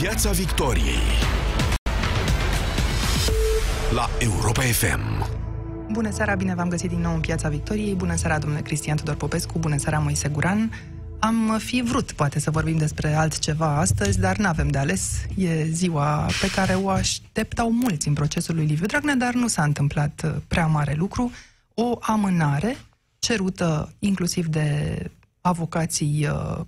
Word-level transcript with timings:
Piața 0.00 0.30
Victoriei 0.30 1.02
la 3.90 4.08
Europa 4.18 4.60
FM. 4.60 5.26
Bună 5.92 6.10
seara, 6.10 6.34
bine 6.34 6.54
v-am 6.54 6.68
găsit 6.68 6.88
din 6.88 7.00
nou 7.00 7.14
în 7.14 7.20
Piața 7.20 7.48
Victoriei. 7.48 7.94
Bună 7.94 8.16
seara, 8.16 8.38
domnule 8.38 8.62
Cristian 8.62 8.96
Tudor 8.96 9.14
Popescu. 9.14 9.58
Bună 9.58 9.76
seara, 9.76 9.98
Moise 9.98 10.28
Guran. 10.28 10.72
Am 11.18 11.58
fi 11.58 11.82
vrut, 11.82 12.12
poate, 12.12 12.40
să 12.40 12.50
vorbim 12.50 12.76
despre 12.76 13.14
altceva 13.14 13.76
astăzi, 13.76 14.20
dar 14.20 14.36
nu 14.36 14.48
avem 14.48 14.68
de 14.68 14.78
ales. 14.78 15.26
E 15.36 15.64
ziua 15.64 16.26
pe 16.40 16.50
care 16.50 16.74
o 16.74 16.88
așteptau 16.88 17.72
mulți 17.72 18.08
în 18.08 18.14
procesul 18.14 18.54
lui 18.54 18.66
Liviu 18.66 18.86
Dragnea, 18.86 19.14
dar 19.14 19.34
nu 19.34 19.46
s-a 19.46 19.62
întâmplat 19.62 20.22
uh, 20.24 20.34
prea 20.48 20.66
mare 20.66 20.94
lucru. 20.94 21.32
O 21.74 21.98
amânare 22.00 22.76
cerută 23.18 23.92
inclusiv 23.98 24.46
de 24.46 24.96
avocații 25.40 26.28
uh, 26.30 26.60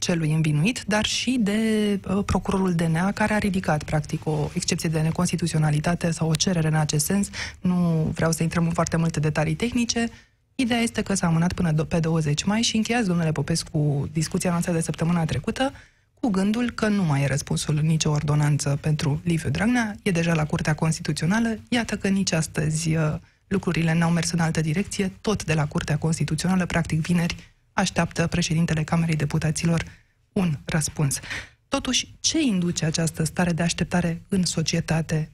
celui 0.00 0.32
învinuit, 0.32 0.84
dar 0.86 1.04
și 1.04 1.38
de 1.40 1.58
uh, 2.08 2.24
procurorul 2.24 2.74
DNA, 2.74 3.12
care 3.12 3.32
a 3.32 3.38
ridicat, 3.38 3.82
practic, 3.82 4.26
o 4.26 4.48
excepție 4.52 4.88
de 4.88 5.00
neconstituționalitate 5.00 6.10
sau 6.10 6.28
o 6.28 6.34
cerere 6.34 6.68
în 6.68 6.74
acest 6.74 7.04
sens. 7.04 7.28
Nu 7.60 8.10
vreau 8.14 8.32
să 8.32 8.42
intrăm 8.42 8.64
în 8.64 8.72
foarte 8.72 8.96
multe 8.96 9.20
detalii 9.20 9.54
tehnice. 9.54 10.08
Ideea 10.54 10.80
este 10.80 11.02
că 11.02 11.14
s-a 11.14 11.26
amânat 11.26 11.52
până 11.52 11.72
pe 11.72 12.00
20 12.00 12.44
mai 12.44 12.62
și 12.62 12.76
încheiați, 12.76 13.06
domnule 13.06 13.32
Popescu, 13.32 14.08
discuția 14.12 14.50
noastră 14.50 14.72
de 14.72 14.80
săptămâna 14.80 15.24
trecută 15.24 15.72
cu 16.20 16.28
gândul 16.28 16.70
că 16.70 16.88
nu 16.88 17.02
mai 17.02 17.22
e 17.22 17.26
răspunsul 17.26 17.74
nicio 17.82 18.10
ordonanță 18.10 18.78
pentru 18.80 19.20
Liviu 19.24 19.50
Dragnea, 19.50 19.96
e 20.02 20.10
deja 20.10 20.34
la 20.34 20.46
Curtea 20.46 20.74
Constituțională, 20.74 21.58
iată 21.68 21.96
că 21.96 22.08
nici 22.08 22.32
astăzi 22.32 22.96
uh, 22.96 23.14
lucrurile 23.48 23.94
n-au 23.94 24.10
mers 24.10 24.30
în 24.30 24.38
altă 24.38 24.60
direcție, 24.60 25.12
tot 25.20 25.44
de 25.44 25.54
la 25.54 25.66
Curtea 25.66 25.98
Constituțională, 25.98 26.66
practic 26.66 27.00
vineri, 27.00 27.49
așteaptă 27.80 28.26
președintele 28.26 28.84
Camerei 28.84 29.16
Deputaților 29.16 29.84
un 30.32 30.58
răspuns. 30.64 31.20
Totuși, 31.68 32.14
ce 32.20 32.40
induce 32.40 32.84
această 32.84 33.24
stare 33.24 33.52
de 33.52 33.62
așteptare 33.62 34.22
în 34.28 34.44
societate? 34.44 35.32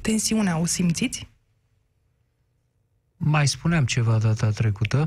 Tensiunea 0.00 0.58
o 0.58 0.66
simțiți? 0.66 1.28
Mai 3.16 3.48
spuneam 3.48 3.84
ceva 3.84 4.18
data 4.18 4.50
trecută, 4.50 5.04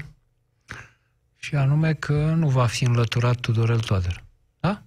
și 1.48 1.56
anume 1.56 1.94
că 1.94 2.34
nu 2.38 2.50
va 2.50 2.66
fi 2.66 2.84
înlăturat 2.84 3.40
Tudorel 3.40 3.80
Toader. 3.80 4.24
Da? 4.60 4.84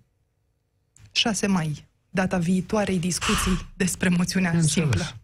6 1.12 1.47
mai, 1.47 1.89
data 2.11 2.39
viitoarei 2.39 2.99
discuții 2.99 3.67
despre 3.75 4.09
moțiunea 4.09 4.51
Înțeles. 4.51 4.73
simplă. 4.73 5.21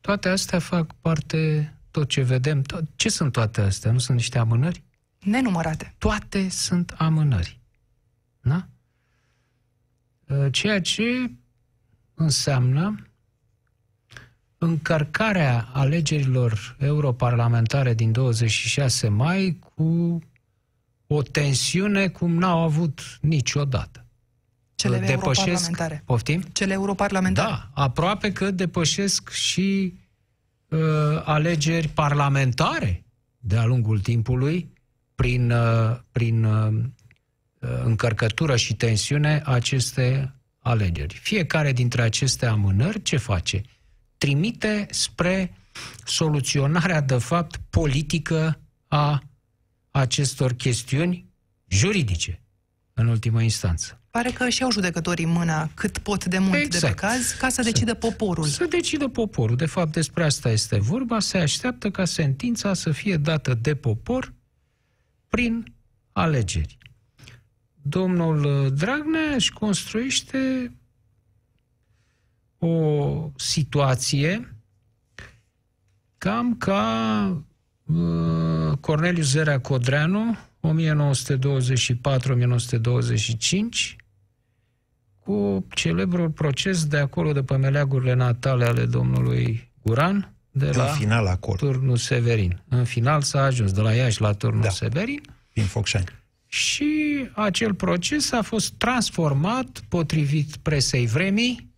Toate 0.00 0.28
astea 0.28 0.58
fac 0.58 0.92
parte, 1.00 1.72
tot 1.90 2.08
ce 2.08 2.22
vedem, 2.22 2.62
tot, 2.62 2.84
ce 2.96 3.08
sunt 3.08 3.32
toate 3.32 3.60
astea? 3.60 3.92
Nu 3.92 3.98
sunt 3.98 4.16
niște 4.16 4.38
amânări? 4.38 4.83
Nenumărate. 5.24 5.94
Toate 5.98 6.48
sunt 6.48 6.94
amânări. 6.96 7.60
Da? 8.40 8.68
Ă, 10.30 10.50
ceea 10.50 10.80
ce 10.80 11.30
înseamnă 12.14 13.06
încărcarea 14.58 15.68
alegerilor 15.72 16.76
europarlamentare 16.78 17.94
din 17.94 18.12
26 18.12 19.08
mai 19.08 19.58
cu 19.74 20.18
o 21.06 21.22
tensiune 21.22 22.08
cum 22.08 22.34
n-au 22.34 22.58
avut 22.62 23.18
niciodată. 23.20 24.04
Cele 24.74 24.98
depășesc, 24.98 25.38
europarlamentare. 25.38 26.02
Poftim? 26.06 26.40
Cele 26.40 26.72
europarlamentare. 26.72 27.48
Da, 27.48 27.70
aproape 27.82 28.32
că 28.32 28.50
depășesc 28.50 29.30
și 29.30 29.94
uh, 30.68 30.78
alegeri 31.24 31.88
parlamentare 31.88 33.04
de-a 33.38 33.64
lungul 33.64 34.00
timpului 34.00 34.72
prin, 35.14 35.50
uh, 35.50 35.98
prin 36.12 36.44
uh, 36.44 36.74
încărcătură 37.84 38.56
și 38.56 38.74
tensiune 38.74 39.42
aceste 39.44 40.34
alegeri. 40.58 41.14
Fiecare 41.14 41.72
dintre 41.72 42.02
aceste 42.02 42.46
amânări 42.46 43.02
ce 43.02 43.16
face? 43.16 43.62
Trimite 44.18 44.86
spre 44.90 45.56
soluționarea, 46.04 47.00
de 47.00 47.18
fapt, 47.18 47.60
politică 47.70 48.60
a 48.88 49.22
acestor 49.90 50.52
chestiuni 50.52 51.26
juridice, 51.68 52.42
în 52.92 53.06
ultimă 53.06 53.42
instanță. 53.42 53.98
Pare 54.10 54.30
că 54.30 54.48
și 54.48 54.62
au 54.62 54.70
judecătorii 54.70 55.24
mâna 55.24 55.70
cât 55.74 55.98
pot 55.98 56.24
de 56.24 56.38
mult 56.38 56.54
exact. 56.54 56.72
de 56.72 56.78
pe 56.78 56.92
exact. 56.92 57.12
caz 57.12 57.30
ca 57.38 57.48
să 57.48 57.62
decidă 57.62 57.94
poporul. 57.94 58.44
Să 58.44 58.64
decidă 58.64 59.08
poporul. 59.08 59.56
De 59.56 59.66
fapt, 59.66 59.92
despre 59.92 60.24
asta 60.24 60.50
este 60.50 60.78
vorba. 60.78 61.20
Se 61.20 61.38
așteaptă 61.38 61.90
ca 61.90 62.04
sentința 62.04 62.74
să 62.74 62.90
fie 62.90 63.16
dată 63.16 63.54
de 63.54 63.74
popor 63.74 64.32
prin 65.34 65.74
alegeri. 66.12 66.78
Domnul 67.82 68.70
Dragnea 68.74 69.34
își 69.34 69.52
construiește 69.52 70.72
o 72.58 73.30
situație 73.36 74.56
cam 76.18 76.56
ca 76.56 77.26
uh, 77.84 78.72
Corneliu 78.80 79.22
Zerea 79.22 79.60
Codreanu, 79.60 80.36
1924-1925, 80.62 80.66
cu 85.18 85.66
celebrul 85.74 86.30
proces 86.30 86.86
de 86.86 86.96
acolo 86.96 87.32
de 87.32 87.42
pe 87.42 87.56
meleagurile 87.56 88.14
natale 88.14 88.64
ale 88.64 88.86
domnului 88.86 89.72
Guran, 89.82 90.33
de 90.56 90.70
la 90.70 90.84
în 90.84 90.94
final 90.96 91.26
acord. 91.26 91.58
turnul 91.58 91.96
Severin. 91.96 92.62
În 92.68 92.84
final 92.84 93.22
s-a 93.22 93.42
ajuns 93.42 93.72
de 93.72 93.80
la 93.80 93.92
Iași 93.92 94.20
la 94.20 94.32
turnul 94.32 94.62
da. 94.62 94.68
Severin. 94.68 95.20
Din 95.52 95.64
Focșani. 95.64 96.06
Și 96.46 96.94
acel 97.32 97.74
proces 97.74 98.32
a 98.32 98.42
fost 98.42 98.72
transformat, 98.72 99.82
potrivit 99.88 100.56
presei 100.56 101.06
vremii, 101.06 101.72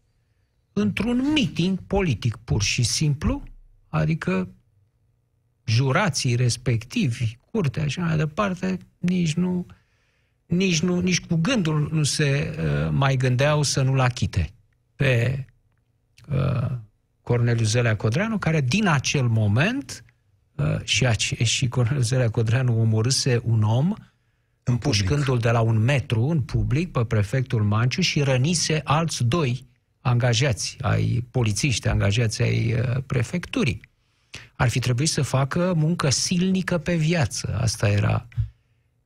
într-un 0.72 1.32
meeting 1.32 1.78
politic 1.86 2.36
pur 2.36 2.62
și 2.62 2.82
simplu, 2.82 3.42
adică 3.88 4.48
jurații 5.64 6.34
respectivi, 6.34 7.38
curtea 7.50 7.86
și 7.86 8.00
mai 8.00 8.16
departe, 8.16 8.78
nici 8.98 9.34
nu, 9.34 9.66
nici 10.46 10.80
nu, 10.80 11.00
nici 11.00 11.20
cu 11.20 11.34
gândul 11.34 11.88
nu 11.92 12.02
se 12.02 12.56
uh, 12.58 12.90
mai 12.92 13.16
gândeau 13.16 13.62
să 13.62 13.82
nu-l 13.82 14.00
achite 14.00 14.50
pe 14.94 15.44
uh, 16.28 16.70
Corneliu 17.26 17.64
Zelea 17.64 17.96
Codreanu, 17.96 18.38
care 18.38 18.60
din 18.60 18.86
acel 18.86 19.28
moment 19.28 20.04
uh, 20.54 20.80
și, 20.84 21.06
ace- 21.06 21.44
și 21.44 21.68
Corneliu 21.68 22.02
Zelea 22.02 22.30
Codreanu 22.30 22.80
omorâse 22.80 23.40
un 23.44 23.62
om 23.62 23.94
împușcându-l 24.62 25.38
de 25.38 25.50
la 25.50 25.60
un 25.60 25.78
metru 25.78 26.22
în 26.22 26.40
public 26.40 26.92
pe 26.92 27.04
prefectul 27.04 27.62
Manciu 27.62 28.00
și 28.00 28.22
rănise 28.22 28.80
alți 28.84 29.24
doi 29.24 29.66
angajați 30.00 30.76
ai 30.80 31.26
polițiști, 31.30 31.88
angajați 31.88 32.42
ai 32.42 32.72
uh, 32.72 33.02
prefecturii. 33.06 33.80
Ar 34.54 34.68
fi 34.68 34.78
trebuit 34.78 35.08
să 35.08 35.22
facă 35.22 35.74
muncă 35.76 36.10
silnică 36.10 36.78
pe 36.78 36.94
viață. 36.94 37.58
Asta 37.60 37.88
era 37.88 38.28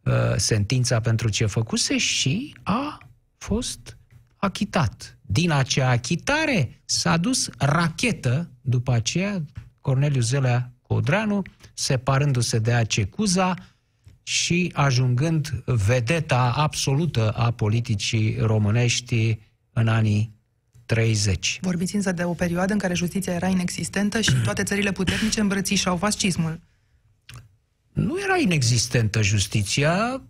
uh, 0.05 0.13
sentința 0.37 1.01
pentru 1.01 1.29
ce 1.29 1.47
făcuse 1.47 1.99
și 1.99 2.55
a 2.63 2.99
fost 3.37 3.99
achitat. 4.41 5.19
Din 5.23 5.51
acea 5.51 5.89
achitare 5.89 6.83
s-a 6.85 7.17
dus 7.17 7.51
rachetă, 7.59 8.51
după 8.61 8.93
aceea 8.93 9.45
Corneliu 9.81 10.21
Zelea 10.21 10.73
Codranu, 10.83 11.43
separându-se 11.75 12.59
de 12.59 12.73
Acecuza 12.73 13.55
și 14.23 14.73
ajungând 14.75 15.63
vedeta 15.67 16.53
absolută 16.57 17.31
a 17.31 17.51
politicii 17.51 18.37
românești 18.41 19.39
în 19.73 19.89
anii 19.89 20.39
30. 20.87 21.59
Vorbiți 21.63 21.95
însă 21.95 22.13
de 22.13 22.25
o 22.25 22.33
perioadă 22.33 22.73
în 22.73 22.79
care 22.79 22.95
justiția 22.95 23.33
era 23.33 23.49
inexistentă 23.49 24.21
și 24.21 24.35
toate 24.45 24.63
țările 24.63 24.93
puternice 24.93 25.41
îmbrățișau 25.41 25.97
fascismul. 25.97 26.61
Nu 27.93 28.21
era 28.21 28.37
inexistentă 28.37 29.23
justiția. 29.23 30.23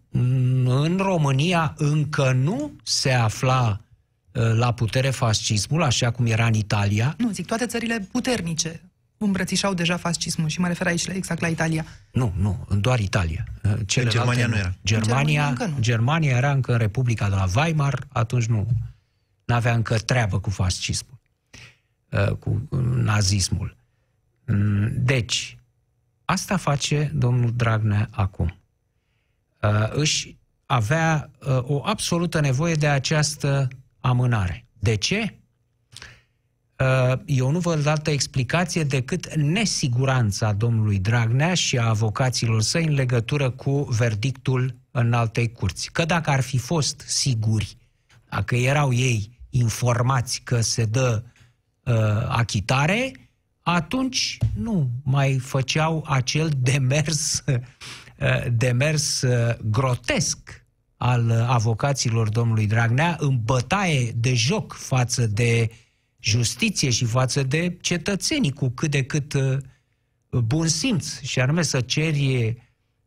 În 0.65 0.97
România 1.01 1.75
încă 1.77 2.33
nu 2.33 2.73
se 2.83 3.13
afla 3.13 3.81
Uh, 3.81 3.90
la 4.33 4.73
putere 4.73 5.11
fascismul, 5.11 5.83
așa 5.83 6.11
cum 6.11 6.27
era 6.27 6.47
în 6.47 6.55
Italia. 6.55 7.15
Nu, 7.19 7.31
zic, 7.31 7.47
toate 7.47 7.67
țările 7.67 8.09
puternice 8.13 8.81
îmbrățișau 9.25 9.75
deja 9.75 9.97
fascismul 9.97 10.49
și 10.49 10.61
mă 10.61 10.67
refer 10.67 10.87
aici 10.87 11.07
exact 11.07 11.41
la 11.41 11.47
Italia. 11.49 11.85
Nu, 12.13 12.33
nu, 12.37 12.67
doar 12.81 12.99
Italia. 12.99 13.45
Uh, 13.63 13.73
Celelalte, 13.87 14.19
Germania 14.19 14.47
nu 14.47 14.57
era. 14.57 14.75
Germania, 14.85 15.45
Germania, 15.45 15.75
nu. 15.75 15.81
Germania 15.81 16.37
era 16.37 16.53
încă 16.53 16.73
în 16.73 16.79
Republica 16.79 17.29
de 17.29 17.35
la 17.35 17.47
Weimar, 17.57 18.07
atunci 18.09 18.47
nu 18.47 18.67
avea 19.47 19.75
încă 19.75 19.99
treabă 19.99 20.41
cu 20.41 20.51
fascismul, 20.51 21.21
uh, 22.11 22.31
cu 22.31 22.69
nazismul. 22.95 23.77
Mm, 24.47 24.93
deci, 24.95 25.59
asta 26.25 26.57
face 26.57 27.11
domnul 27.15 27.53
Dragnea 27.57 28.09
acum. 28.11 28.55
Își 29.91 30.37
avea 30.67 31.31
o 31.61 31.83
absolută 31.85 32.41
nevoie 32.41 32.75
de 32.75 32.89
această 32.89 33.69
amânare. 34.01 34.67
De 34.79 34.95
ce? 34.95 35.35
Uh, 36.81 37.19
eu 37.25 37.51
nu 37.51 37.59
văd 37.59 37.87
altă 37.87 38.11
explicație 38.11 38.85
decât 38.85 39.35
nesiguranța 39.35 40.53
domnului 40.53 40.99
Dragnea 40.99 41.55
și 41.55 41.79
a 41.79 41.89
avocaților 41.89 42.63
săi 42.63 42.85
în 42.85 42.95
legătură 42.95 43.51
cu 43.51 43.83
verdictul 43.83 44.77
în 44.91 45.13
altei 45.13 45.53
curți. 45.53 45.91
Că 45.93 46.05
dacă 46.05 46.31
ar 46.31 46.41
fi 46.41 46.59
fost 46.59 47.01
siguri, 47.07 47.77
dacă 48.29 48.57
erau 48.57 48.93
ei 48.93 49.39
informați 49.51 50.41
că 50.45 50.61
se 50.61 50.85
dă 50.85 51.23
uh, 51.85 51.95
achitare, 52.29 53.13
atunci 53.61 54.39
nu 54.55 54.91
mai 55.03 55.39
făceau 55.39 56.05
acel 56.09 56.51
demers, 56.57 57.45
uh, 57.47 58.45
demers 58.53 59.23
uh, 59.23 59.55
grotesc 59.65 60.60
al 61.03 61.31
avocaților 61.49 62.29
domnului 62.29 62.67
Dragnea 62.67 63.17
în 63.21 63.41
bătaie 63.45 64.13
de 64.17 64.35
joc 64.35 64.73
față 64.73 65.27
de 65.27 65.71
justiție 66.19 66.91
și 66.91 67.05
față 67.05 67.43
de 67.43 67.77
cetățenii 67.81 68.53
cu 68.53 68.69
cât 68.69 68.91
de 68.91 69.05
cât 69.05 69.33
uh, 69.33 69.57
bun 70.31 70.69
simț 70.69 71.21
și 71.21 71.41
anume 71.41 71.63
să 71.63 71.81
ceri 71.81 72.47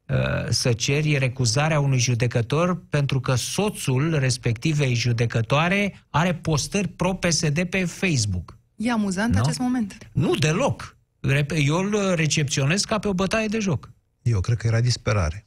uh, 0.07 0.49
să 0.49 0.73
ceri 0.73 1.17
recuzarea 1.17 1.79
unui 1.79 1.99
judecător 1.99 2.83
pentru 2.89 3.19
că 3.19 3.35
soțul 3.35 4.19
respectivei 4.19 4.93
judecătoare 4.93 6.05
are 6.09 6.35
postări 6.35 6.87
pro-PSD 6.87 7.63
pe 7.63 7.85
Facebook. 7.85 8.57
E 8.75 8.91
amuzant 8.91 9.33
Nu? 9.33 9.41
acest 9.41 9.59
moment. 9.59 9.97
Nu 10.11 10.35
deloc. 10.35 10.97
Rep- 11.33 11.65
Eu 11.65 11.75
îl 11.75 12.15
recepționez 12.15 12.83
ca 12.83 12.99
pe 12.99 13.07
o 13.07 13.13
bătaie 13.13 13.47
de 13.47 13.59
joc. 13.59 13.91
Eu 14.21 14.39
cred 14.39 14.57
că 14.57 14.67
era 14.67 14.81
disperare. 14.81 15.45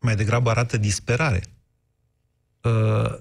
Mai 0.00 0.16
degrabă 0.16 0.50
arată 0.50 0.76
disperare. 0.76 1.42
Uh, 2.62 2.70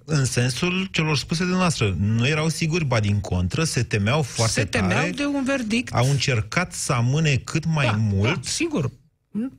în 0.06 0.25
sensul 0.25 0.88
celor 0.91 1.18
spuse 1.18 1.45
de 1.45 1.51
noastră. 1.51 1.95
Nu 2.00 2.27
erau 2.27 2.50
siguri, 2.50 2.86
ba 2.86 3.00
din 3.00 3.19
contră, 3.19 3.63
se 3.63 3.83
temeau 3.83 4.21
foarte 4.21 4.53
Se 4.59 4.65
temeau 4.65 5.00
tare. 5.00 5.09
de 5.12 5.25
un 5.25 5.44
verdict. 5.44 5.94
Au 5.94 6.09
încercat 6.09 6.74
să 6.74 6.94
amâne 6.94 7.36
cât 7.36 7.65
mai 7.65 7.86
da, 7.86 7.95
mult. 7.97 8.33
Da, 8.33 8.39
sigur. 8.44 8.91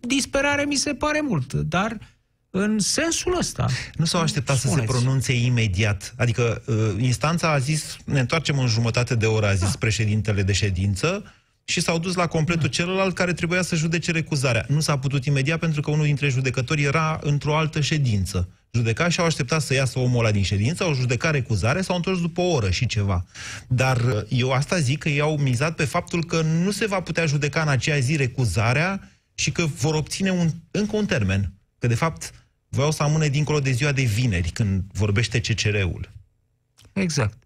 Disperare 0.00 0.64
mi 0.64 0.76
se 0.76 0.94
pare 0.94 1.20
mult, 1.20 1.52
dar 1.52 1.98
în 2.50 2.78
sensul 2.78 3.36
ăsta. 3.38 3.66
Nu 3.94 4.04
s-au 4.04 4.20
așteptat 4.20 4.56
să 4.56 4.60
se 4.62 4.68
Spuneți. 4.68 4.92
pronunțe 4.92 5.32
imediat. 5.32 6.14
Adică 6.16 6.62
uh, 6.66 6.76
instanța 6.98 7.50
a 7.52 7.58
zis, 7.58 7.96
ne 8.04 8.20
întoarcem 8.20 8.58
în 8.58 8.66
jumătate 8.66 9.14
de 9.14 9.26
oră, 9.26 9.46
a 9.46 9.54
zis 9.54 9.70
Da. 9.70 9.76
președintele 9.78 10.42
de 10.42 10.52
ședință, 10.52 11.24
și 11.70 11.80
s-au 11.80 11.98
dus 11.98 12.14
la 12.14 12.26
completul 12.26 12.68
celălalt 12.68 13.14
care 13.14 13.32
trebuia 13.32 13.62
să 13.62 13.76
judece 13.76 14.10
recuzarea. 14.12 14.64
Nu 14.68 14.80
s-a 14.80 14.98
putut 14.98 15.24
imediat 15.24 15.58
pentru 15.58 15.80
că 15.80 15.90
unul 15.90 16.04
dintre 16.04 16.28
judecători 16.28 16.82
era 16.82 17.18
într-o 17.22 17.56
altă 17.56 17.80
ședință. 17.80 18.48
Judeca 18.72 19.08
și 19.08 19.20
au 19.20 19.26
așteptat 19.26 19.62
să 19.62 19.74
iasă 19.74 19.98
omul 19.98 20.18
ăla 20.18 20.30
din 20.30 20.42
ședință, 20.42 20.84
au 20.84 20.94
judecat 20.94 21.32
recuzare, 21.32 21.80
s-au 21.80 21.96
întors 21.96 22.20
după 22.20 22.40
o 22.40 22.52
oră 22.52 22.70
și 22.70 22.86
ceva. 22.86 23.24
Dar 23.68 23.96
uh, 23.96 24.22
eu 24.28 24.52
asta 24.52 24.78
zic 24.78 24.98
că 24.98 25.08
ei 25.08 25.20
au 25.20 25.36
mizat 25.36 25.74
pe 25.74 25.84
faptul 25.84 26.24
că 26.24 26.40
nu 26.40 26.70
se 26.70 26.86
va 26.86 27.00
putea 27.00 27.26
judeca 27.26 27.62
în 27.62 27.68
aceea 27.68 27.98
zi 27.98 28.16
recuzarea 28.16 29.10
și 29.34 29.50
că 29.50 29.66
vor 29.66 29.94
obține 29.94 30.30
un, 30.30 30.50
încă 30.70 30.96
un 30.96 31.06
termen. 31.06 31.52
Că 31.78 31.86
de 31.86 31.94
fapt 31.94 32.32
voiau 32.68 32.90
să 32.90 33.02
amâne 33.02 33.28
dincolo 33.28 33.60
de 33.60 33.70
ziua 33.70 33.92
de 33.92 34.02
vineri, 34.02 34.50
când 34.50 34.82
vorbește 34.92 35.40
CCR-ul. 35.40 36.10
Exact. 36.92 37.38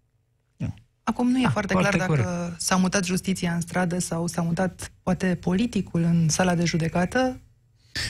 Acum 1.07 1.29
nu 1.31 1.39
e 1.39 1.45
Ah, 1.45 1.51
foarte, 1.51 1.73
foarte 1.73 1.97
clar 1.97 2.09
dacă 2.09 2.55
s-a 2.59 2.75
mutat 2.75 3.05
justiția 3.05 3.53
în 3.53 3.61
stradă 3.61 3.99
sau 3.99 4.27
s-a 4.27 4.41
mutat 4.41 4.91
poate 5.03 5.35
politicul 5.41 6.01
în 6.03 6.29
sala 6.29 6.55
de 6.55 6.65
judecată. 6.65 7.39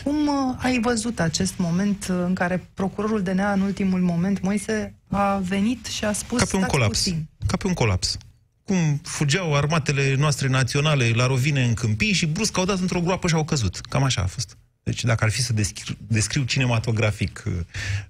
Cum 0.03 0.27
uh, 0.27 0.55
ai 0.57 0.79
văzut 0.81 1.19
acest 1.19 1.57
moment 1.57 2.07
uh, 2.09 2.15
în 2.25 2.33
care 2.33 2.69
procurorul 2.73 3.21
DNA 3.21 3.51
în 3.53 3.61
ultimul 3.61 4.01
moment, 4.01 4.41
Moise, 4.41 4.95
a 5.09 5.37
venit 5.37 5.85
și 5.85 6.05
a 6.05 6.13
spus 6.13 6.39
Ca 6.39 6.45
pe 6.45 6.55
un 6.55 6.61
"Stați 6.61 6.75
colaps. 6.77 6.97
puțin"? 6.97 7.27
Ca 7.47 7.57
pe 7.57 7.67
un 7.67 7.73
colaps. 7.73 8.17
Cum 8.63 8.99
fugeau 9.03 9.55
armatele 9.55 10.15
noastre 10.15 10.47
naționale 10.47 11.09
la 11.09 11.25
rovine 11.25 11.63
în 11.63 11.73
câmpii 11.73 12.13
și 12.13 12.25
brusc 12.25 12.57
au 12.57 12.65
dat 12.65 12.79
într-o 12.79 13.01
groapă 13.01 13.27
și 13.27 13.33
au 13.35 13.43
căzut. 13.43 13.75
Cam 13.79 14.03
așa 14.03 14.21
a 14.21 14.25
fost. 14.25 14.57
Deci 14.83 15.03
dacă 15.03 15.23
ar 15.23 15.29
fi 15.31 15.41
să 15.41 15.53
descriu, 15.53 15.95
descriu 16.07 16.43
cinematografic 16.43 17.43
uh, 17.47 17.53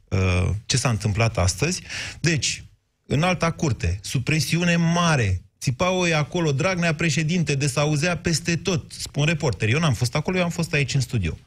uh, 0.09 0.49
ce 0.65 0.77
s-a 0.77 0.89
întâmplat 0.89 1.37
astăzi, 1.37 1.81
deci, 2.19 2.64
în 3.07 3.23
alta 3.23 3.51
curte, 3.51 3.99
sub 4.01 4.23
presiune 4.23 4.75
mare, 4.75 5.41
țipau 5.59 6.05
ei 6.05 6.13
acolo, 6.13 6.51
Dragnea 6.51 6.95
președinte, 6.95 7.55
de 7.55 7.67
s-auzea 7.67 8.17
peste 8.17 8.55
tot, 8.55 8.91
spun 8.91 9.25
reporteri. 9.25 9.71
Eu 9.71 9.79
n-am 9.79 9.93
fost 9.93 10.15
acolo, 10.15 10.37
eu 10.37 10.43
am 10.43 10.49
fost 10.49 10.73
aici 10.73 10.93
în 10.93 11.01
studio 11.01 11.37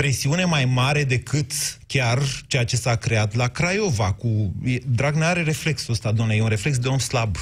presiune 0.00 0.44
mai 0.44 0.64
mare 0.64 1.04
decât 1.04 1.52
chiar 1.86 2.18
ceea 2.46 2.64
ce 2.64 2.76
s-a 2.76 2.96
creat 2.96 3.34
la 3.34 3.48
Craiova. 3.48 4.12
Cu... 4.12 4.54
e- 4.64 4.78
Dragnea 4.86 5.28
are 5.28 5.42
reflexul 5.42 5.92
ăsta, 5.92 6.12
domnule, 6.12 6.38
e 6.38 6.42
un 6.42 6.48
reflex 6.48 6.78
de 6.78 6.88
om 6.88 6.98
slab. 6.98 7.36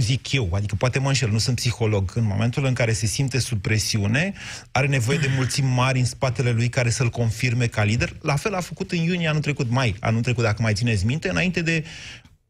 Zic 0.00 0.32
eu, 0.32 0.48
adică 0.52 0.74
poate 0.74 0.98
mă 0.98 1.08
înșel, 1.08 1.30
nu 1.30 1.38
sunt 1.38 1.56
psiholog. 1.56 2.12
În 2.14 2.24
momentul 2.24 2.64
în 2.64 2.72
care 2.74 2.92
se 2.92 3.06
simte 3.06 3.38
sub 3.38 3.60
presiune, 3.60 4.32
are 4.70 4.86
nevoie 4.86 5.18
de 5.18 5.30
mulțimi 5.36 5.68
mari 5.68 5.98
în 5.98 6.04
spatele 6.04 6.50
lui 6.50 6.68
care 6.68 6.90
să-l 6.90 7.08
confirme 7.08 7.66
ca 7.66 7.82
lider. 7.84 8.16
La 8.22 8.36
fel 8.36 8.54
a 8.54 8.60
făcut 8.60 8.92
în 8.92 8.98
iunie 8.98 9.28
anul 9.28 9.40
trecut, 9.40 9.70
mai, 9.70 9.96
anul 10.00 10.20
trecut, 10.22 10.44
dacă 10.44 10.62
mai 10.62 10.74
țineți 10.74 11.06
minte, 11.06 11.28
înainte 11.28 11.62
de 11.62 11.84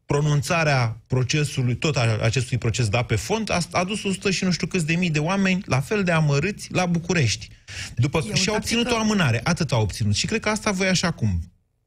pronunțarea 0.05 0.97
procesului, 1.07 1.75
tot 1.75 1.97
a, 1.97 2.17
acestui 2.21 2.57
proces 2.57 2.87
dat 2.89 3.05
pe 3.05 3.15
fond, 3.15 3.51
a 3.51 3.57
a 3.71 3.79
adus 3.79 4.03
100 4.03 4.31
și 4.31 4.43
nu 4.43 4.51
știu 4.51 4.67
câți 4.67 4.85
de 4.85 4.95
mii 4.95 5.09
de 5.09 5.19
oameni, 5.19 5.63
la 5.65 5.79
fel 5.79 6.03
de 6.03 6.11
amărâți, 6.11 6.67
la 6.71 6.85
București. 6.85 7.49
După, 7.95 8.23
E 8.27 8.31
o 8.31 8.35
și 8.35 8.49
a 8.49 8.53
obținut 8.53 8.83
tactică- 8.83 8.99
o 8.99 9.03
amânare, 9.03 9.41
atât 9.43 9.71
a 9.71 9.77
obținut. 9.77 10.15
Și 10.15 10.25
cred 10.25 10.39
că 10.39 10.49
asta 10.49 10.71
voi 10.71 10.87
așa 10.87 11.11
cum. 11.11 11.39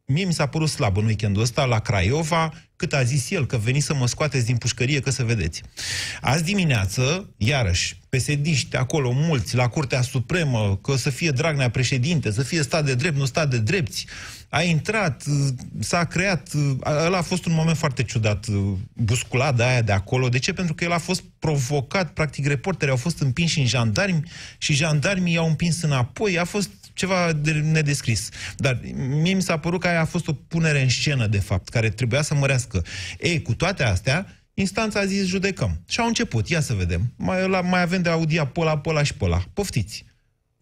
Mie 0.06 0.24
mi 0.24 0.32
s-a 0.32 0.46
părut 0.46 0.68
slab 0.68 0.96
în 0.96 1.04
weekendul 1.04 1.42
ăsta 1.42 1.64
la 1.64 1.78
Craiova, 1.78 2.52
cât 2.76 2.92
a 2.92 3.02
zis 3.02 3.30
el 3.30 3.46
că 3.46 3.56
veni 3.56 3.80
să 3.80 3.94
mă 3.94 4.06
scoateți 4.06 4.46
din 4.46 4.56
pușcărie, 4.56 5.00
că 5.00 5.10
să 5.10 5.24
vedeți. 5.24 5.62
Azi 6.20 6.44
dimineață, 6.44 7.34
iarăși, 7.36 8.00
pesediști 8.08 8.76
acolo, 8.76 9.12
mulți, 9.12 9.54
la 9.54 9.68
Curtea 9.68 10.02
Supremă, 10.02 10.78
că 10.82 10.90
o 10.90 10.96
să 10.96 11.10
fie 11.10 11.30
Dragnea 11.30 11.70
președinte, 11.70 12.32
să 12.32 12.42
fie 12.42 12.62
stat 12.62 12.84
de 12.84 12.94
drept, 12.94 13.16
nu 13.16 13.24
stat 13.24 13.50
de 13.50 13.58
drepți, 13.58 14.06
a 14.48 14.62
intrat, 14.62 15.22
s-a 15.78 16.04
creat, 16.04 16.48
ăla 16.84 17.18
a 17.18 17.22
fost 17.22 17.46
un 17.46 17.52
moment 17.52 17.76
foarte 17.76 18.02
ciudat, 18.02 18.46
busculada 18.92 19.68
aia 19.68 19.82
de 19.82 19.92
acolo. 19.92 20.28
De 20.28 20.38
ce? 20.38 20.52
Pentru 20.52 20.74
că 20.74 20.84
el 20.84 20.92
a 20.92 20.98
fost 20.98 21.22
provocat, 21.38 22.12
practic 22.12 22.46
reporterii 22.46 22.92
au 22.92 22.98
fost 22.98 23.20
împinși 23.20 23.58
în 23.58 23.66
jandarmi 23.66 24.22
și 24.58 24.74
jandarmii 24.74 25.32
i-au 25.32 25.48
împins 25.48 25.82
înapoi, 25.82 26.38
a 26.38 26.44
fost 26.44 26.70
ceva 26.94 27.32
de 27.32 27.52
nedescris. 27.52 28.28
Dar 28.56 28.80
mie 28.94 29.34
mi 29.34 29.42
s-a 29.42 29.58
părut 29.58 29.80
că 29.80 29.88
aia 29.88 30.00
a 30.00 30.04
fost 30.04 30.28
o 30.28 30.32
punere 30.32 30.82
în 30.82 30.88
scenă, 30.88 31.26
de 31.26 31.38
fapt, 31.38 31.68
care 31.68 31.88
trebuia 31.88 32.22
să 32.22 32.34
mărească. 32.34 32.84
Ei, 33.18 33.42
cu 33.42 33.54
toate 33.54 33.82
astea, 33.82 34.26
instanța 34.54 35.00
a 35.00 35.04
zis 35.04 35.26
judecăm. 35.26 35.82
Și 35.88 36.00
au 36.00 36.06
început, 36.06 36.48
ia 36.48 36.60
să 36.60 36.74
vedem. 36.74 37.12
Mai, 37.16 37.48
la, 37.48 37.60
mai 37.60 37.80
avem 37.80 38.02
de 38.02 38.08
audia 38.08 38.46
pe 38.46 38.60
ăla, 38.60 38.78
pe 38.78 38.88
ăla 38.88 39.02
și 39.02 39.14
pe 39.14 39.24
ăla. 39.24 39.42
Poftiți 39.52 40.04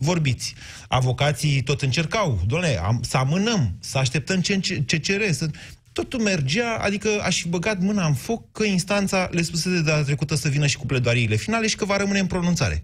vorbiți. 0.02 0.54
Avocații 0.88 1.62
tot 1.62 1.82
încercau, 1.82 2.40
doamne, 2.46 2.76
am, 2.76 3.00
să 3.02 3.16
amânăm, 3.16 3.76
să 3.80 3.98
așteptăm 3.98 4.40
ce, 4.40 4.58
ce, 4.58 4.82
ce 4.82 4.98
cere, 4.98 5.32
să... 5.32 5.50
Totul 5.92 6.20
mergea, 6.20 6.76
adică 6.76 7.08
aș 7.22 7.40
fi 7.40 7.48
băgat 7.48 7.80
mâna 7.80 8.06
în 8.06 8.14
foc 8.14 8.52
că 8.52 8.64
instanța 8.64 9.28
le 9.30 9.42
spuse 9.42 9.70
de 9.70 9.80
data 9.80 10.02
trecută 10.02 10.34
să 10.34 10.48
vină 10.48 10.66
și 10.66 10.76
cu 10.76 10.86
pledoariile 10.86 11.36
finale 11.36 11.66
și 11.66 11.76
că 11.76 11.84
va 11.84 11.96
rămâne 11.96 12.18
în 12.18 12.26
pronunțare. 12.26 12.80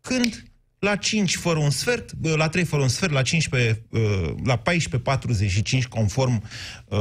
Când 0.00 0.44
la 0.84 0.96
5 0.96 1.36
fără 1.36 1.58
un 1.58 1.70
sfert, 1.70 2.12
bă, 2.12 2.36
la 2.36 2.48
3 2.48 2.64
fără 2.64 2.82
un 2.82 2.88
sfert, 2.88 3.12
la 3.12 3.22
15, 3.22 3.82
uh, 3.90 4.34
la 4.44 4.62
14.45 4.62 5.82
conform 5.88 6.42
uh, 6.84 6.98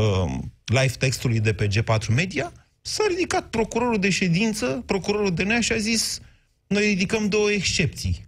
live 0.65 0.93
textului 0.99 1.39
de 1.39 1.53
pe 1.53 1.67
G4 1.67 2.07
Media, 2.15 2.51
s-a 2.81 3.03
ridicat 3.07 3.49
procurorul 3.49 3.99
de 3.99 4.09
ședință, 4.09 4.83
procurorul 4.85 5.33
DNA 5.33 5.59
și 5.59 5.71
a 5.71 5.77
zis 5.77 6.19
noi 6.67 6.85
ridicăm 6.85 7.27
două 7.27 7.51
excepții. 7.51 8.25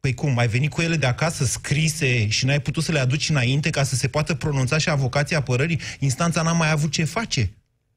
Păi 0.00 0.14
cum, 0.14 0.38
ai 0.38 0.48
venit 0.48 0.70
cu 0.70 0.82
ele 0.82 0.96
de 0.96 1.06
acasă 1.06 1.44
scrise 1.44 2.28
și 2.28 2.44
n-ai 2.44 2.60
putut 2.60 2.82
să 2.82 2.92
le 2.92 2.98
aduci 2.98 3.28
înainte 3.28 3.70
ca 3.70 3.82
să 3.82 3.94
se 3.94 4.08
poată 4.08 4.34
pronunța 4.34 4.78
și 4.78 4.88
avocația 4.88 5.38
apărării? 5.38 5.80
Instanța 5.98 6.42
n-a 6.42 6.52
mai 6.52 6.70
avut 6.70 6.90
ce 6.90 7.04
face. 7.04 7.52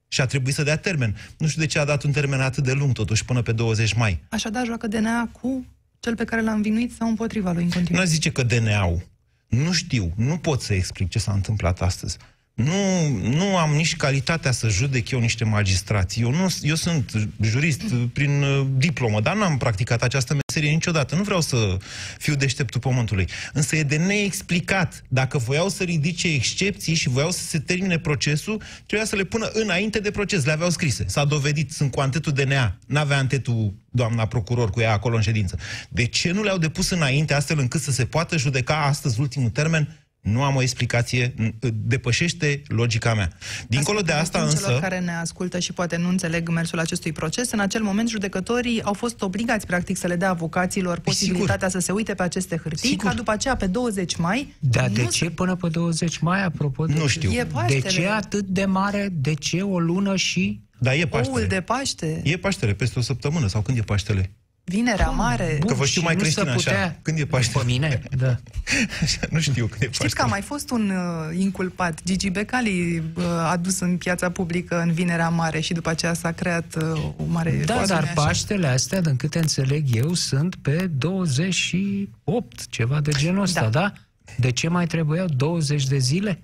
Și 0.07 0.21
a 0.21 0.25
trebuit 0.25 0.53
să 0.53 0.63
dea 0.63 0.77
termen. 0.77 1.15
Nu 1.37 1.47
știu 1.47 1.61
de 1.61 1.67
ce 1.67 1.79
a 1.79 1.85
dat 1.85 2.03
un 2.03 2.11
termen 2.11 2.41
atât 2.41 2.63
de 2.63 2.71
lung, 2.71 2.93
totuși, 2.93 3.25
până 3.25 3.41
pe 3.41 3.51
20 3.51 3.93
mai. 3.93 4.23
Așadar, 4.29 4.65
joacă 4.65 4.87
DNA 4.87 5.29
cu 5.41 5.65
cel 5.99 6.15
pe 6.15 6.23
care 6.23 6.41
l-a 6.41 6.51
învinuit 6.51 6.93
sau 6.93 7.07
împotriva 7.07 7.51
lui 7.51 7.61
în 7.61 7.67
Nu 7.67 7.73
continuare. 7.73 8.05
aș 8.05 8.11
zice 8.13 8.31
că 8.31 8.43
DNA-ul. 8.43 9.07
Nu 9.47 9.71
știu, 9.71 10.13
nu 10.15 10.37
pot 10.37 10.61
să 10.61 10.73
explic 10.73 11.09
ce 11.09 11.19
s-a 11.19 11.33
întâmplat 11.33 11.81
astăzi. 11.81 12.17
Nu, 12.55 13.07
nu 13.17 13.57
am 13.57 13.71
nici 13.75 13.95
calitatea 13.95 14.51
să 14.51 14.69
judec 14.69 15.09
eu 15.09 15.19
niște 15.19 15.43
magistrați. 15.43 16.21
Eu, 16.21 16.31
nu, 16.31 16.47
eu 16.61 16.75
sunt 16.75 17.11
jurist 17.41 17.81
prin 18.13 18.41
uh, 18.41 18.67
diplomă, 18.77 19.21
dar 19.21 19.35
n-am 19.35 19.57
practicat 19.57 20.01
această 20.03 20.37
meserie 20.47 20.73
niciodată. 20.73 21.15
Nu 21.15 21.23
vreau 21.23 21.41
să 21.41 21.77
fiu 22.17 22.35
deșteptul 22.35 22.79
pământului. 22.79 23.27
Însă 23.53 23.75
e 23.75 23.83
de 23.83 23.97
neexplicat. 23.97 25.03
Dacă 25.07 25.37
voiau 25.37 25.69
să 25.69 25.83
ridice 25.83 26.27
excepții 26.27 26.93
și 26.93 27.09
voiau 27.09 27.31
să 27.31 27.43
se 27.43 27.59
termine 27.59 27.99
procesul, 27.99 28.61
trebuia 28.85 29.07
să 29.07 29.15
le 29.15 29.23
pună 29.23 29.49
înainte 29.53 29.99
de 29.99 30.11
proces. 30.11 30.45
Le 30.45 30.51
aveau 30.51 30.69
scrise. 30.69 31.05
S-a 31.07 31.25
dovedit, 31.25 31.71
sunt 31.71 31.91
cu 31.91 31.99
antetul 31.99 32.31
DNA. 32.31 32.77
N-avea 32.87 33.17
antetul 33.17 33.73
doamna 33.89 34.25
procuror 34.25 34.69
cu 34.69 34.79
ea 34.79 34.91
acolo 34.91 35.15
în 35.15 35.21
ședință. 35.21 35.57
De 35.89 36.05
ce 36.05 36.31
nu 36.31 36.43
le-au 36.43 36.57
depus 36.57 36.89
înainte 36.89 37.33
astfel 37.33 37.59
încât 37.59 37.81
să 37.81 37.91
se 37.91 38.05
poată 38.05 38.37
judeca 38.37 38.85
astăzi 38.85 39.19
ultimul 39.19 39.49
termen? 39.49 40.04
Nu 40.25 40.43
am 40.43 40.55
o 40.55 40.61
explicație, 40.61 41.33
n- 41.33 41.53
depășește 41.73 42.61
logica 42.67 43.13
mea. 43.13 43.29
Dincolo 43.67 43.99
de 44.01 44.11
asta 44.11 44.37
Pentru 44.37 44.55
însă... 44.55 44.65
Celor 44.67 44.81
care 44.81 44.99
ne 44.99 45.11
ascultă 45.11 45.59
și 45.59 45.73
poate 45.73 45.95
nu 45.97 46.07
înțeleg 46.07 46.49
mersul 46.49 46.79
acestui 46.79 47.11
proces, 47.11 47.51
în 47.51 47.59
acel 47.59 47.81
moment 47.83 48.09
judecătorii 48.09 48.81
au 48.83 48.93
fost 48.93 49.21
obligați 49.21 49.65
practic 49.65 49.97
să 49.97 50.07
le 50.07 50.15
dea 50.15 50.29
avocaților 50.29 50.99
posibilitatea 50.99 51.69
să 51.69 51.79
se 51.79 51.91
uite 51.91 52.13
pe 52.13 52.23
aceste 52.23 52.59
hârtii, 52.63 52.89
Sigur. 52.89 53.09
ca 53.09 53.13
după 53.13 53.31
aceea 53.31 53.55
pe 53.55 53.67
20 53.67 54.15
mai 54.15 54.53
Dar 54.59 54.87
nu 54.87 54.93
de 54.93 55.01
să- 55.01 55.09
ce 55.11 55.29
până 55.29 55.55
pe 55.55 55.67
20 55.69 56.17
mai, 56.17 56.43
apropo? 56.43 56.85
De 56.85 56.93
Nu 56.93 57.07
știu. 57.07 57.31
E 57.31 57.35
De 57.43 57.47
Paștele. 57.53 57.87
ce 57.89 58.07
atât 58.07 58.45
de 58.45 58.65
mare? 58.65 59.09
De 59.11 59.33
ce 59.33 59.61
o 59.61 59.79
lună 59.79 60.15
și 60.15 60.61
Da, 60.79 60.95
e 60.95 61.05
Paștele. 61.07 61.37
Oul 61.39 61.47
de 61.47 61.61
Paște, 61.61 62.21
E 62.23 62.37
Paștele 62.37 62.73
peste 62.73 62.99
o 62.99 63.01
săptămână 63.01 63.47
sau 63.47 63.61
când 63.61 63.77
e 63.77 63.81
Paștele? 63.81 64.31
Vinerea 64.67 65.09
Mare. 65.09 65.57
Că 65.67 65.73
vă 65.73 65.85
știu 65.85 65.99
și 66.01 66.05
mai 66.07 66.15
nu 66.15 66.23
se 66.23 66.25
creștin 66.31 66.47
așa. 66.47 66.55
putea- 66.55 66.99
Când 67.01 67.19
e 67.19 67.25
Paște? 67.25 67.57
Pe 67.57 67.63
mine, 67.65 68.01
da. 68.17 68.27
Așa, 69.01 69.19
nu 69.29 69.39
știu 69.39 69.65
când 69.65 69.81
e 69.81 69.85
Paște. 69.85 69.91
Știți 70.03 70.15
că 70.15 70.21
a 70.21 70.25
mai 70.25 70.41
fost 70.41 70.69
un 70.69 70.89
uh, 70.89 71.37
inculpat, 71.39 72.03
Gigi 72.03 72.29
Becali, 72.29 73.03
uh, 73.15 73.23
adus 73.49 73.79
în 73.79 73.97
piața 73.97 74.29
publică 74.31 74.81
în 74.81 74.91
Vinerea 74.91 75.29
Mare 75.29 75.59
și 75.59 75.73
după 75.73 75.89
aceea 75.89 76.13
s-a 76.13 76.31
creat 76.31 76.75
uh, 76.75 77.03
o 77.17 77.23
mare 77.27 77.61
Da, 77.65 77.73
foaziune 77.73 77.99
dar 77.99 78.09
așa. 78.11 78.23
Paștele 78.25 78.67
astea, 78.67 79.01
din 79.01 79.15
câte 79.15 79.39
înțeleg 79.39 79.95
eu, 79.95 80.13
sunt 80.13 80.55
pe 80.55 80.87
28, 80.87 82.67
ceva 82.69 83.01
de 83.01 83.11
genul 83.17 83.41
ăsta, 83.41 83.61
da? 83.61 83.69
Da. 83.69 83.79
da? 83.79 83.93
De 84.37 84.51
ce 84.51 84.67
mai 84.69 84.87
trebuiau 84.87 85.27
20 85.27 85.85
de 85.87 85.97
zile? 85.97 86.41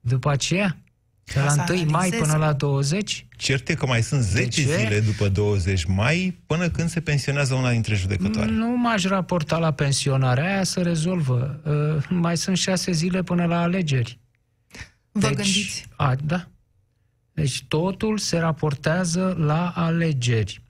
După 0.00 0.30
aceea? 0.30 0.76
De 1.24 1.32
Ca 1.32 1.44
la 1.44 1.50
să 1.50 1.64
1 1.72 1.76
mai 1.76 1.86
analizeze. 1.86 2.16
până 2.22 2.36
la 2.36 2.52
20? 2.52 3.26
Cert 3.36 3.68
e 3.68 3.74
că 3.74 3.86
mai 3.86 4.02
sunt 4.02 4.22
10 4.22 4.48
ce? 4.48 4.76
zile 4.76 5.00
după 5.00 5.28
20 5.28 5.84
mai 5.84 6.40
până 6.46 6.68
când 6.68 6.88
se 6.88 7.00
pensionează 7.00 7.54
una 7.54 7.70
dintre 7.70 7.94
judecătoare. 7.94 8.50
Nu 8.50 8.76
m-aș 8.76 9.04
raporta 9.04 9.58
la 9.58 9.72
pensionarea 9.72 10.44
aia 10.44 10.64
să 10.64 10.82
rezolvă. 10.82 11.60
Uh, 11.98 12.04
mai 12.08 12.36
sunt 12.36 12.56
șase 12.56 12.92
zile 12.92 13.22
până 13.22 13.44
la 13.44 13.60
alegeri. 13.60 14.18
Vă 15.12 15.28
gândiți? 15.28 15.86
A, 15.96 16.14
da. 16.24 16.46
Deci 17.32 17.64
totul 17.68 18.18
se 18.18 18.38
raportează 18.38 19.34
la 19.38 19.68
alegeri. 19.68 20.62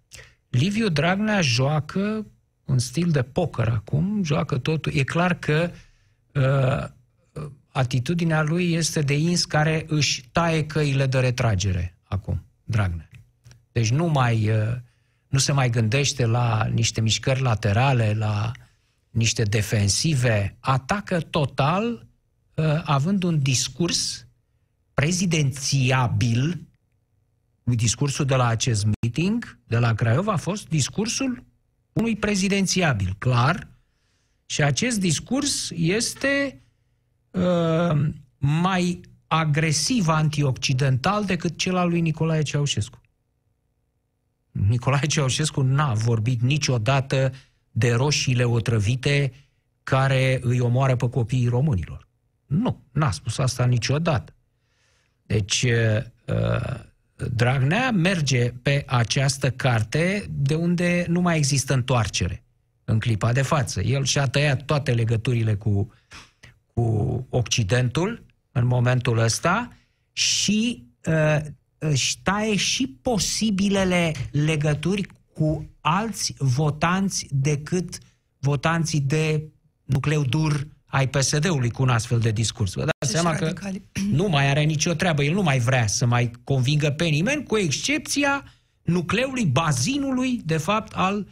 Liviu 0.49 0.89
Dragnea 0.89 1.41
joacă 1.41 2.27
în 2.65 2.79
stil 2.79 3.11
de 3.11 3.23
poker 3.23 3.69
acum, 3.69 4.21
joacă 4.25 4.59
totul. 4.59 4.93
E 4.95 5.03
clar 5.03 5.35
că 5.35 5.71
uh, 6.33 6.89
atitudinea 7.73 8.43
lui 8.43 8.73
este 8.73 9.01
de 9.01 9.19
ins 9.19 9.45
care 9.45 9.85
își 9.89 10.29
taie 10.33 10.67
căile 10.67 11.07
de 11.07 11.19
retragere 11.19 11.99
acum, 12.05 12.45
Dragnea. 12.65 13.09
Deci 13.73 13.91
nu 13.91 14.07
mai 14.07 14.51
uh, 14.51 14.77
nu 15.29 15.39
se 15.39 15.53
mai 15.53 15.71
gândește 15.71 16.27
la 16.27 16.65
niște 16.65 17.01
mișcări 17.01 17.41
laterale, 17.41 18.15
la 18.15 18.53
niște 19.11 19.43
defensive, 19.43 20.57
atacă 20.61 21.21
total 21.21 22.07
uh, 22.55 22.83
având 22.85 23.23
un 23.23 23.43
discurs 23.43 24.27
prezidențiabil. 24.95 26.67
Discursul 27.63 28.25
de 28.25 28.35
la 28.35 28.47
acest 28.47 28.85
meeting 28.85 29.59
de 29.67 29.79
la 29.79 29.95
Craiova 29.95 30.33
a 30.33 30.37
fost 30.37 30.69
discursul 30.69 31.45
unui 31.93 32.17
prezidențiabil, 32.17 33.15
clar, 33.19 33.69
și 34.47 34.63
acest 34.63 34.99
discurs 35.01 35.71
este 35.71 36.63
uh, 37.33 38.09
mai 38.39 39.01
agresiv 39.27 40.09
antioccidental 40.09 41.25
decât 41.25 41.59
cel 41.59 41.77
al 41.77 41.89
lui 41.89 42.01
Nicolae 42.01 42.43
Ceaușescu. 42.43 43.01
Nicolae 44.51 45.07
Ceaușescu 45.07 45.61
n-a 45.61 45.93
vorbit 45.93 46.41
niciodată 46.41 47.33
de 47.71 47.93
roșiile 47.93 48.45
otrăvite 48.45 49.33
care 49.83 50.41
îi 50.43 50.61
omoară 50.61 50.97
pe 50.97 51.09
copiii 51.09 51.49
românilor. 51.49 52.09
Nu, 52.47 52.83
n-a 52.93 53.11
spus 53.11 53.39
asta 53.39 53.65
niciodată. 53.65 54.35
Deci, 55.27 55.63
uh, 55.63 56.81
Dragnea 57.31 57.91
merge 57.91 58.53
pe 58.63 58.85
această 58.87 59.51
carte 59.51 60.27
de 60.31 60.55
unde 60.55 61.07
nu 61.09 61.21
mai 61.21 61.37
există 61.37 61.75
întoarcere 61.75 62.45
în 62.85 62.99
clipa 62.99 63.33
de 63.33 63.43
față. 63.43 63.83
El 63.83 64.05
și-a 64.05 64.27
tăiat 64.27 64.63
toate 64.63 64.93
legăturile 64.93 65.55
cu, 65.55 65.93
cu 66.75 67.27
Occidentul 67.31 68.25
în 68.53 68.67
momentul 68.67 69.19
ăsta 69.19 69.73
și 70.13 70.87
uh, 71.07 71.39
își 71.79 72.23
taie 72.23 72.57
și 72.57 72.99
posibilele 73.03 74.13
legături 74.31 75.07
cu 75.33 75.71
alți 75.81 76.35
votanți 76.39 77.27
decât 77.31 77.99
votanții 78.39 79.01
de 79.01 79.49
nucleu 79.85 80.23
dur 80.23 80.67
ai 80.87 81.09
PSD-ului 81.09 81.71
cu 81.71 81.83
un 81.83 81.89
astfel 81.89 82.19
de 82.19 82.31
discurs. 82.31 82.73
Vă 82.73 82.81
dați 82.81 82.99
Deci 82.99 83.11
seama 83.11 83.37
că 83.37 83.45
radicali. 83.45 83.83
nu 84.21 84.29
mai 84.29 84.49
are 84.49 84.63
nicio 84.63 84.93
treabă. 84.93 85.23
El 85.23 85.33
nu 85.33 85.43
mai 85.43 85.59
vrea 85.59 85.87
să 85.87 86.07
mai 86.07 86.31
convingă 86.45 86.91
pe 86.91 87.05
nimeni, 87.05 87.43
cu 87.43 87.57
excepția 87.57 88.45
nucleului, 88.83 89.45
bazinului, 89.45 90.41
de 90.45 90.57
fapt, 90.57 90.93
al, 90.93 91.27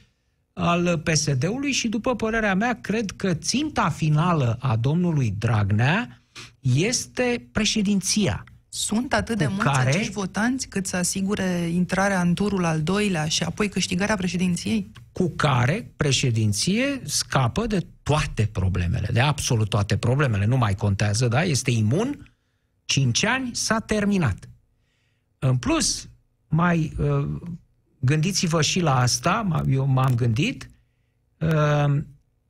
al 0.61 0.99
PSD-ului 0.99 1.73
și, 1.73 1.89
după 1.89 2.17
părerea 2.17 2.55
mea, 2.55 2.79
cred 2.81 3.11
că 3.11 3.35
ținta 3.35 3.89
finală 3.89 4.57
a 4.61 4.77
domnului 4.77 5.35
Dragnea 5.39 6.23
este 6.61 7.49
președinția. 7.53 8.45
Sunt 8.69 9.13
atât 9.13 9.39
de 9.39 9.45
Cu 9.45 9.51
mulți 9.53 9.71
care- 9.71 9.89
acești 9.89 10.13
votanți 10.13 10.69
cât 10.69 10.87
să 10.87 10.97
asigure 10.97 11.69
intrarea 11.73 12.21
în 12.21 12.35
turul 12.35 12.65
al 12.65 12.83
doilea 12.83 13.27
și 13.27 13.43
apoi 13.43 13.69
câștigarea 13.69 14.17
președinției? 14.17 14.91
cu 15.13 15.29
care 15.37 15.93
președinție 15.97 17.01
scapă 17.05 17.67
de 17.67 17.87
toate 18.03 18.49
problemele, 18.53 19.09
de 19.13 19.21
absolut 19.21 19.69
toate 19.69 19.97
problemele. 19.97 20.45
Nu 20.47 20.57
mai 20.57 20.75
contează, 20.75 21.29
da? 21.29 21.43
Este 21.43 21.71
imun, 21.71 22.35
5 22.85 23.25
ani, 23.25 23.51
s-a 23.53 23.79
terminat. 23.79 24.49
În 25.39 25.57
plus, 25.57 26.09
mai 26.49 26.93
uh, 26.99 27.29
gândiți-vă 28.01 28.63
și 28.63 28.81
la 28.81 28.97
asta, 29.01 29.49
m- 29.63 29.69
eu 29.71 29.87
m-am 29.87 30.15
gândit, 30.15 30.71
uh, 31.39 31.97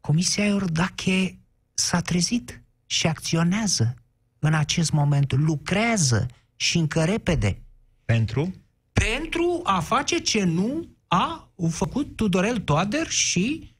Comisia 0.00 0.44
Iordache 0.44 1.38
s-a 1.74 2.00
trezit 2.00 2.62
și 2.86 3.06
acționează 3.06 3.94
în 4.38 4.54
acest 4.54 4.90
moment, 4.92 5.32
lucrează 5.32 6.26
și 6.56 6.78
încă 6.78 7.04
repede 7.04 7.62
Pentru? 8.04 8.54
pentru 8.92 9.60
a 9.64 9.80
face 9.80 10.18
ce 10.18 10.44
nu 10.44 10.88
a 11.06 11.52
făcut 11.70 12.16
Tudorel 12.16 12.58
Toader 12.58 13.06
și 13.08 13.74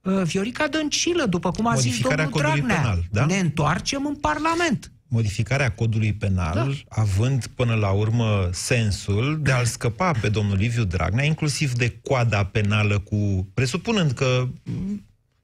uh, 0.00 0.22
Viorica 0.22 0.66
Dăncilă, 0.68 1.26
după 1.26 1.50
cum 1.50 1.66
a 1.66 1.74
zis 1.74 1.84
Modificarea 1.84 2.24
domnul 2.24 2.40
codului 2.42 2.60
Dragnea. 2.60 2.82
penal, 2.90 3.04
da? 3.10 3.26
Ne 3.26 3.38
întoarcem 3.38 4.06
în 4.06 4.16
Parlament. 4.16 4.92
Modificarea 5.14 5.72
codului 5.72 6.12
penal, 6.12 6.54
Da. 6.54 7.00
având 7.02 7.46
până 7.46 7.74
la 7.74 7.90
urmă 7.90 8.48
sensul 8.52 9.38
de 9.42 9.50
a-l 9.50 9.64
scăpa 9.64 10.12
pe 10.20 10.28
domnul 10.28 10.56
Liviu 10.56 10.84
Dragnea, 10.84 11.24
inclusiv 11.24 11.72
de 11.72 11.98
coada 12.02 12.44
penală 12.44 12.98
cu... 12.98 13.48
presupunând 13.54 14.10
că, 14.10 14.48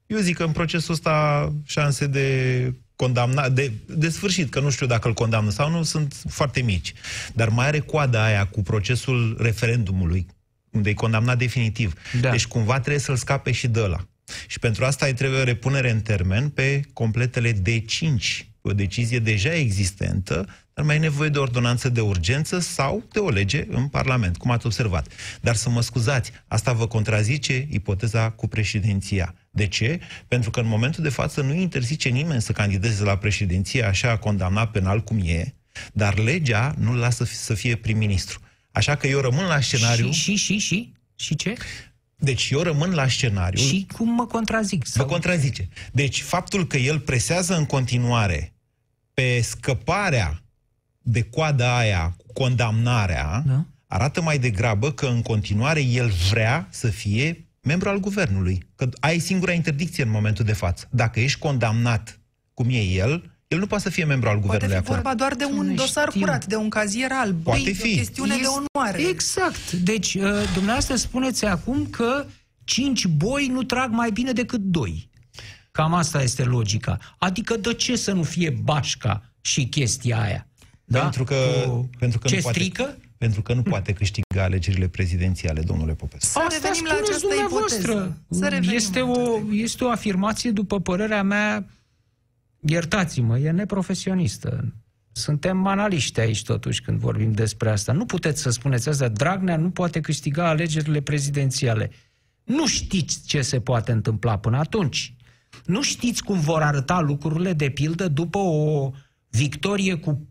eu 0.05 0.19
zic 0.19 0.35
că 0.37 0.43
în 0.43 0.51
procesul 0.51 0.93
ăsta 0.93 1.49
șanse 1.65 2.07
de 2.07 2.27
condamna, 2.95 3.49
de, 3.49 3.71
de 3.85 4.09
sfârșit, 4.09 4.49
că 4.49 4.59
nu 4.59 4.69
știu 4.69 4.85
dacă 4.85 5.07
îl 5.07 5.13
condamnă 5.13 5.49
sau 5.49 5.69
nu, 5.69 5.83
sunt 5.83 6.15
foarte 6.29 6.61
mici. 6.61 6.93
Dar 7.33 7.49
mai 7.49 7.67
are 7.67 7.79
coada 7.79 8.23
aia 8.23 8.45
cu 8.45 8.61
procesul 8.61 9.37
referendumului, 9.39 10.25
unde 10.69 10.89
e 10.89 10.93
condamnat 10.93 11.37
definitiv. 11.37 11.93
Da. 12.21 12.29
Deci 12.29 12.47
cumva 12.47 12.79
trebuie 12.79 12.99
să-l 12.99 13.15
scape 13.15 13.51
și 13.51 13.67
de 13.67 13.81
ăla. 13.81 14.05
Și 14.47 14.59
pentru 14.59 14.85
asta 14.85 15.05
îi 15.05 15.13
trebuie 15.13 15.39
o 15.39 15.43
repunere 15.43 15.91
în 15.91 16.01
termen 16.01 16.49
pe 16.49 16.81
completele 16.93 17.51
D5, 17.53 18.50
o 18.61 18.73
decizie 18.73 19.19
deja 19.19 19.53
existentă, 19.53 20.47
dar 20.73 20.85
mai 20.85 20.95
e 20.95 20.99
nevoie 20.99 21.29
de 21.29 21.37
ordonanță 21.37 21.89
de 21.89 22.01
urgență 22.01 22.59
sau 22.59 23.03
de 23.11 23.19
o 23.19 23.29
lege 23.29 23.65
în 23.69 23.87
Parlament, 23.87 24.37
cum 24.37 24.51
ați 24.51 24.65
observat. 24.65 25.07
Dar 25.41 25.55
să 25.55 25.69
mă 25.69 25.81
scuzați, 25.81 26.31
asta 26.47 26.73
vă 26.73 26.87
contrazice 26.87 27.67
ipoteza 27.69 28.29
cu 28.29 28.47
președinția. 28.47 29.35
De 29.49 29.67
ce? 29.67 29.99
Pentru 30.27 30.49
că 30.49 30.59
în 30.59 30.67
momentul 30.67 31.03
de 31.03 31.09
față 31.09 31.41
nu 31.41 31.53
interzice 31.53 32.09
nimeni 32.09 32.41
să 32.41 32.51
candideze 32.51 33.03
la 33.03 33.17
președinție 33.17 33.83
așa 33.83 34.17
condamnat 34.17 34.71
penal 34.71 35.03
cum 35.03 35.19
e, 35.25 35.53
dar 35.93 36.17
legea 36.17 36.75
nu-l 36.77 36.97
lasă 36.97 37.23
fi- 37.23 37.35
să 37.35 37.53
fie 37.53 37.75
prim-ministru. 37.75 38.39
Așa 38.71 38.95
că 38.95 39.07
eu 39.07 39.19
rămân 39.19 39.45
la 39.45 39.59
scenariu... 39.59 40.11
Și, 40.11 40.35
și, 40.35 40.35
și, 40.35 40.57
și, 40.57 40.93
și 41.15 41.35
ce? 41.35 41.53
Deci 42.23 42.49
eu 42.49 42.61
rămân 42.61 42.91
la 42.91 43.07
scenariu... 43.07 43.61
Și 43.61 43.87
cum 43.93 44.13
mă 44.13 44.25
contrazic? 44.25 44.87
Vă 44.87 45.05
contrazice. 45.05 45.69
Deci 45.91 46.21
faptul 46.21 46.67
că 46.67 46.77
el 46.77 46.99
presează 46.99 47.55
în 47.55 47.65
continuare 47.65 48.53
pe 49.13 49.41
scăparea 49.41 50.41
de 51.01 51.21
coada 51.21 51.77
aia 51.77 52.15
cu 52.17 52.33
condamnarea 52.33 53.43
Da. 53.45 53.65
arată 53.87 54.21
mai 54.21 54.39
degrabă 54.39 54.91
că 54.91 55.05
în 55.05 55.21
continuare 55.21 55.81
el 55.81 56.11
vrea 56.29 56.67
să 56.69 56.87
fie 56.87 57.47
membru 57.61 57.89
al 57.89 57.99
guvernului. 57.99 58.69
Că 58.75 58.89
ai 58.99 59.19
singura 59.19 59.51
interdicție 59.51 60.03
în 60.03 60.09
momentul 60.09 60.45
de 60.45 60.53
față. 60.53 60.87
Dacă 60.91 61.19
ești 61.19 61.39
condamnat 61.39 62.19
cum 62.53 62.69
e 62.69 62.81
el, 62.81 63.31
el 63.51 63.59
nu 63.59 63.67
poate 63.67 63.83
să 63.83 63.89
fie 63.89 64.03
membru 64.05 64.29
al 64.29 64.33
Poate 64.39 64.45
guvernului 64.47 64.75
fi 64.75 64.81
acolo. 64.81 64.95
vorba 65.01 65.15
doar 65.15 65.35
de 65.35 65.45
un 65.45 65.65
Nu 65.67 65.73
dosar 65.73 66.07
știu. 66.09 66.19
curat, 66.21 66.45
de 66.45 66.55
un 66.55 66.69
cazier 66.69 67.11
alb. 67.11 67.43
Poate 67.43 67.61
de 67.63 67.71
fi. 67.71 67.91
o 67.91 67.95
chestiune 67.95 68.35
de 68.37 68.45
onoare. 68.47 69.01
Exact. 69.01 69.71
Deci, 69.71 70.13
uh, 70.13 70.21
dumneavoastră 70.53 70.95
spuneți 70.95 71.45
acum 71.45 71.85
că 71.89 72.25
cinci 72.63 73.05
boi 73.05 73.47
nu 73.47 73.63
trag 73.63 73.91
mai 73.91 74.11
bine 74.11 74.31
decât 74.31 74.59
doi. 74.59 75.09
Cam 75.71 75.93
asta 75.93 76.21
este 76.21 76.43
logica. 76.43 76.97
Adică 77.17 77.55
de 77.57 77.73
ce 77.73 77.95
să 77.95 78.11
nu 78.11 78.23
fie 78.23 78.49
bașca 78.49 79.23
și 79.41 79.65
chestia 79.67 80.21
aia? 80.21 80.47
Pentru 80.91 81.23
că, 81.23 81.35
Cu... 81.67 81.89
pentru 81.99 82.19
că 82.19 82.27
ce 82.27 82.35
nu 82.35 82.41
poate, 82.41 82.59
strică? 82.59 82.97
Pentru 83.17 83.41
că 83.41 83.53
nu 83.53 83.61
poate 83.61 83.93
câștiga 83.93 84.43
alegerile 84.43 84.87
prezidențiale, 84.87 85.61
domnule 85.61 85.93
Popescu. 85.93 86.25
Să 86.39 86.47
revenim 86.51 86.83
la 86.85 86.89
spuneți 86.93 87.09
această 87.09 87.27
dumneavoastră. 87.27 87.91
ipoteză. 87.91 88.17
Să 88.29 88.47
revenim 88.47 88.75
Este 88.75 88.99
la 88.99 89.05
o, 89.05 89.11
această 89.11 89.47
este 89.51 89.83
o 89.83 89.89
afirmație, 89.89 90.51
după 90.51 90.79
părerea 90.79 91.23
mea, 91.23 91.65
iertați-mă, 92.67 93.37
e 93.37 93.51
neprofesionistă. 93.51 94.73
suntem 95.11 95.65
analiști 95.65 96.19
aici 96.19 96.43
totuși 96.43 96.81
când 96.81 96.99
vorbim 96.99 97.31
despre 97.31 97.69
asta. 97.69 97.91
Nu 97.91 98.05
puteți 98.05 98.41
să 98.41 98.49
spuneți 98.49 98.89
asta. 98.89 99.07
Dragnea 99.07 99.57
nu 99.57 99.69
poate 99.69 99.99
câștiga 99.99 100.47
alegerile 100.47 101.01
prezidențiale. 101.01 101.91
Nu 102.43 102.67
știți 102.67 103.25
ce 103.25 103.41
se 103.41 103.59
poate 103.59 103.91
întâmpla 103.91 104.37
până 104.37 104.57
atunci. 104.57 105.15
Nu 105.65 105.81
știți 105.81 106.23
cum 106.23 106.39
vor 106.39 106.61
arăta 106.61 106.99
lucrurile, 106.99 107.53
de 107.53 107.69
pildă, 107.69 108.07
după 108.07 108.37
o 108.37 108.91
victorie 109.29 109.95
cu 109.95 110.27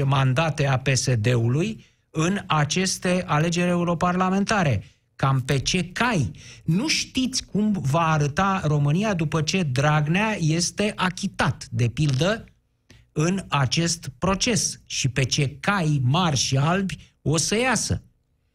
14-15 0.00 0.04
mandate 0.04 0.66
a 0.66 0.78
PSD-ului 0.78 1.84
în 2.10 2.38
aceste 2.46 3.22
alegeri 3.26 3.68
europarlamentare. 3.68 4.84
Cam 5.20 5.40
pe 5.40 5.58
ce 5.58 5.84
cai. 5.84 6.30
Nu 6.64 6.88
știți 6.88 7.44
cum 7.44 7.72
va 7.90 8.06
arăta 8.06 8.60
România 8.64 9.14
după 9.14 9.42
ce 9.42 9.62
Dragnea 9.62 10.36
este 10.40 10.92
achitat, 10.96 11.66
de 11.70 11.88
pildă, 11.88 12.44
în 13.12 13.44
acest 13.48 14.10
proces 14.18 14.80
și 14.86 15.08
pe 15.08 15.24
ce 15.24 15.56
cai 15.60 16.00
mari 16.04 16.36
și 16.36 16.56
albi 16.56 17.14
o 17.22 17.36
să 17.36 17.58
iasă. 17.58 18.02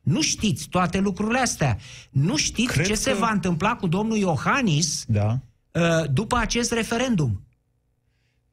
Nu 0.02 0.22
știți 0.22 0.68
toate 0.68 1.00
lucrurile 1.00 1.40
astea. 1.40 1.78
Nu 2.10 2.38
știți 2.38 2.74
Cred 2.74 2.86
ce 2.86 2.92
că... 2.92 2.98
se 2.98 3.14
va 3.14 3.30
întâmpla 3.30 3.76
cu 3.76 3.88
domnul 3.88 4.18
Iohannis 4.18 5.04
Da. 5.08 5.40
uh, 5.72 6.10
după 6.12 6.38
acest 6.38 6.72
referendum, 6.72 7.45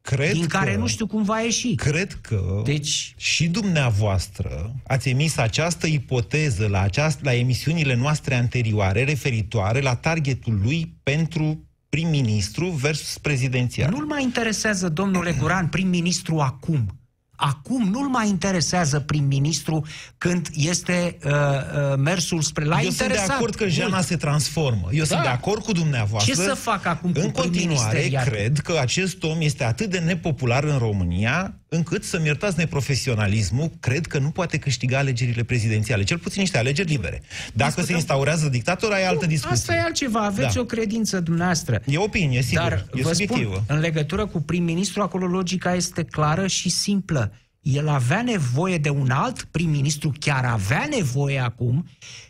Cred 0.03 0.33
din 0.33 0.47
că, 0.47 0.57
care 0.59 0.77
nu 0.77 0.87
știu 0.87 1.07
cum 1.07 1.23
va 1.23 1.41
ieși. 1.41 1.75
Cred 1.75 2.19
că 2.21 2.63
Deci, 2.65 3.15
și 3.17 3.49
dumneavoastră 3.49 4.75
ați 4.87 5.09
emis 5.09 5.37
această 5.37 5.87
ipoteză 5.87 6.67
la, 6.67 6.81
aceast, 6.81 7.19
la 7.23 7.35
emisiunile 7.35 7.95
noastre 7.95 8.35
anterioare 8.35 9.05
referitoare 9.05 9.81
la 9.81 9.95
targetul 9.95 10.61
lui 10.63 10.95
pentru 11.03 11.67
prim-ministru 11.89 12.67
versus 12.67 13.19
prezidențial. 13.19 13.91
nu-l 13.91 14.07
mai 14.07 14.23
interesează, 14.23 14.89
domnule 14.89 15.37
Guran, 15.39 15.67
prim-ministru 15.69 16.39
acum. 16.39 17.02
Acum 17.37 17.89
nu-l 17.91 18.09
mai 18.09 18.29
interesează 18.29 19.01
prim-ministru 19.01 19.87
când 20.19 20.49
este 20.55 21.19
uh, 21.25 21.31
uh, 21.33 21.97
mersul 21.99 22.41
spre... 22.41 22.65
L-a 22.65 22.77
Eu 22.81 22.83
sunt 22.83 22.97
de 22.97 23.03
interesat 23.05 23.37
acord 23.37 23.55
că 23.55 23.69
Jana 23.69 23.89
mult. 23.95 24.07
se 24.07 24.17
transformă. 24.17 24.89
Eu 24.93 25.05
sunt 25.05 25.19
Da. 25.19 25.25
de 25.25 25.31
acord 25.31 25.63
cu 25.63 25.73
dumneavoastră. 25.73 26.35
Ce 26.35 26.41
să 26.41 26.55
fac 26.55 26.87
acum 26.87 27.13
cu 27.13 27.21
În 27.21 27.31
continuare, 27.31 27.51
prim-ministeriatul? 27.51 28.33
cred 28.33 28.59
că 28.59 28.79
acest 28.81 29.23
om 29.23 29.41
este 29.41 29.65
atât 29.65 29.91
de 29.91 29.99
nepopular 29.99 30.65
în 30.65 30.79
România, 30.79 31.55
încât, 31.75 32.05
să-mi 32.05 32.27
iertați 32.27 32.59
neprofesionalismul, 32.59 33.71
cred 33.81 34.07
că 34.07 34.19
nu 34.19 34.31
poate 34.31 34.59
câștiga 34.59 34.99
alegerile 34.99 35.43
prezidențiale. 35.43 36.03
Cel 36.05 36.19
puțin 36.19 36.41
niște 36.41 36.59
alegeri 36.59 36.89
libere. 36.89 37.23
Dacă 37.53 37.83
se 37.83 37.93
instaurează 37.93 38.49
dictator, 38.49 38.93
ai 38.93 39.07
altă 39.07 39.27
discuție. 39.27 39.57
Asta 39.57 39.75
e 39.75 39.81
altceva, 39.81 40.25
aveți 40.25 40.55
Da. 40.55 40.61
o 40.61 40.65
credință 40.65 41.21
dumneavoastră. 41.21 41.83
E 41.87 41.99
opinie, 41.99 42.43
sigur. 42.43 42.69
Dar 42.69 42.87
e 42.95 43.03
vă 43.03 43.13
subiectivă. 43.13 43.53
spun, 43.53 43.77
în 43.77 43.79
legătură 43.79 44.27
cu 44.27 44.41
prim-ministru, 44.41 45.03
acolo 45.03 45.27
logica 45.27 45.75
este 45.75 46.05
clară 46.05 46.47
și 46.47 46.69
simplă. 46.69 47.33
El 47.61 47.89
avea 47.89 48.23
nevoie 48.23 48.79
de 48.79 48.89
un 48.89 49.11
alt 49.11 49.43
prim-ministru, 49.43 50.13
chiar 50.21 50.45
avea 50.45 50.87
nevoie 50.97 51.39
acum, 51.39 51.87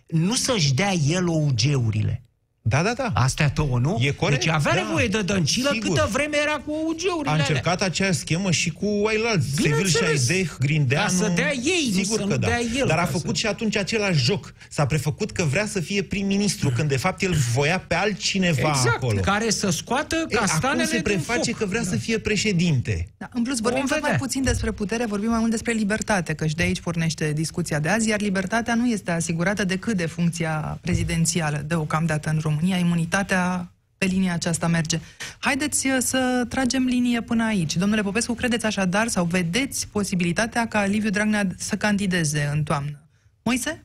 nu 0.06 0.34
să-și 0.34 0.74
dea 0.74 0.92
el 0.92 1.28
OUG-urile. 1.28 2.22
Da, 2.64 2.82
da, 2.82 2.92
da. 2.96 3.10
Astea 3.14 3.48
două, 3.48 3.78
nu? 3.78 3.98
E 4.00 4.10
corect, 4.10 4.40
Deci 4.44 4.52
avea 4.54 4.74
da, 4.74 4.80
nevoie 4.82 5.06
de 5.06 5.22
dăncilă 5.22 5.70
sigur. 5.72 5.88
câtă 5.88 6.08
vreme 6.12 6.36
era 6.42 6.52
cu 6.66 6.70
OUG-urile 6.70 7.28
A 7.28 7.30
alea. 7.32 7.44
încercat 7.48 7.82
aceeași 7.82 8.18
schemă 8.18 8.50
și 8.50 8.70
cu 8.70 8.86
ailalți. 9.08 9.46
Sevil 9.54 9.70
Bineînțeles. 9.70 10.26
Șaideh, 10.26 10.48
Grindeanu. 10.58 11.04
Ca 11.06 11.12
să 11.24 11.32
dea 11.34 11.52
ei, 11.54 11.90
nu 11.94 12.02
sigur 12.02 12.18
să 12.18 12.24
că 12.26 12.32
nu 12.32 12.36
da. 12.36 12.46
dea 12.46 12.60
el, 12.76 12.86
Dar 12.86 12.98
a 12.98 13.00
ca 13.00 13.06
făcut 13.06 13.34
să- 13.34 13.40
și 13.40 13.46
atunci 13.46 13.76
același 13.76 14.24
joc. 14.24 14.54
S-a 14.68 14.86
prefăcut 14.86 15.30
că 15.30 15.42
vrea 15.44 15.66
să 15.66 15.80
fie 15.80 16.02
prim-ministru, 16.02 16.70
când 16.76 16.88
de 16.88 16.96
fapt 16.96 17.22
el 17.22 17.34
voia 17.54 17.78
pe 17.78 17.94
altcineva 17.94 18.68
Exact, 18.68 18.96
acolo. 18.96 19.20
care 19.20 19.50
să 19.50 19.70
scoată 19.70 20.16
E, 20.16 20.22
acum 20.36 20.36
castanele 20.46 20.84
se 20.84 21.00
preface 21.00 21.40
din 21.42 21.52
foc. 21.52 21.62
că 21.62 21.66
vrea 21.68 21.82
să 21.82 21.96
fie 21.96 22.18
președinte. 22.18 23.08
Da, 23.18 23.28
în 23.32 23.42
plus, 23.42 23.58
vorbim 23.60 23.80
Vom 23.80 23.88
tot 23.88 24.00
mai 24.00 24.10
vedea. 24.10 24.26
puțin 24.26 24.42
despre 24.42 24.70
putere, 24.70 25.06
vorbim 25.06 25.28
mai 25.30 25.38
mult 25.38 25.50
despre 25.50 25.72
libertate, 25.72 26.34
că 26.34 26.46
și 26.46 26.54
de 26.54 26.62
aici 26.62 26.80
pornește 26.80 27.32
discuția 27.34 27.78
de 27.78 27.88
azi, 27.88 28.08
iar 28.08 28.20
libertatea 28.20 28.74
nu 28.74 28.86
este 28.88 29.10
asigurată 29.10 29.64
decât 29.64 29.96
de 29.96 30.06
funcția 30.06 30.78
prezidențială 30.80 31.64
deocamdată 31.66 32.28
în 32.28 32.34
România. 32.34 32.50
Imunitatea 32.60 33.72
pe 33.98 34.04
linia 34.04 34.32
aceasta 34.32 34.66
merge. 34.66 35.00
Haideți 35.38 35.86
uh, 35.86 35.96
să 35.98 36.46
tragem 36.48 36.84
linie 36.84 37.20
până 37.22 37.44
aici. 37.44 37.76
Domnule 37.76 38.02
Popescu, 38.02 38.34
credeți 38.34 38.66
așadar 38.66 39.08
sau 39.08 39.24
vedeți 39.24 39.88
posibilitatea 39.88 40.68
ca 40.68 40.84
Liviu 40.84 41.10
Dragnea 41.10 41.46
să 41.56 41.76
candideze 41.76 42.50
în 42.52 42.62
toamnă? 42.62 43.08
Moise? 43.42 43.84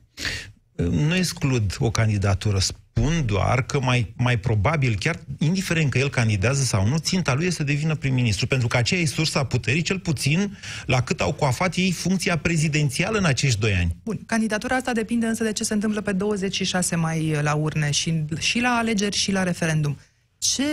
Nu 0.75 1.15
exclud 1.15 1.75
o 1.80 1.91
candidatură, 1.91 2.60
spun 2.97 3.25
doar 3.25 3.62
că 3.62 3.79
mai, 3.79 4.13
mai 4.17 4.38
probabil, 4.38 4.95
chiar 4.99 5.19
indiferent 5.38 5.89
că 5.89 5.97
el 5.97 6.10
candidează 6.10 6.63
sau 6.63 6.88
nu, 6.88 6.97
ținta 6.97 7.33
lui 7.33 7.45
este 7.45 7.57
să 7.57 7.63
devină 7.63 7.95
prim-ministru, 7.95 8.47
pentru 8.47 8.67
că 8.67 8.77
aceea 8.77 9.01
e 9.01 9.05
sursa 9.05 9.43
puterii, 9.43 9.81
cel 9.81 9.99
puțin 9.99 10.57
la 10.86 11.01
cât 11.01 11.21
au 11.21 11.33
coafat 11.33 11.75
ei 11.75 11.91
funcția 11.91 12.38
prezidențială 12.38 13.17
în 13.17 13.25
acești 13.25 13.60
doi 13.60 13.73
ani. 13.73 13.95
Bun, 14.03 14.19
candidatura 14.25 14.75
asta 14.75 14.91
depinde 14.91 15.25
însă 15.25 15.43
de 15.43 15.51
ce 15.51 15.63
se 15.63 15.73
întâmplă 15.73 16.01
pe 16.01 16.12
26 16.12 16.95
mai 16.95 17.39
la 17.41 17.53
urne 17.53 17.91
și, 17.91 18.23
și 18.39 18.60
la 18.60 18.69
alegeri 18.69 19.15
și 19.15 19.31
la 19.31 19.43
referendum. 19.43 19.97
Ce 20.38 20.63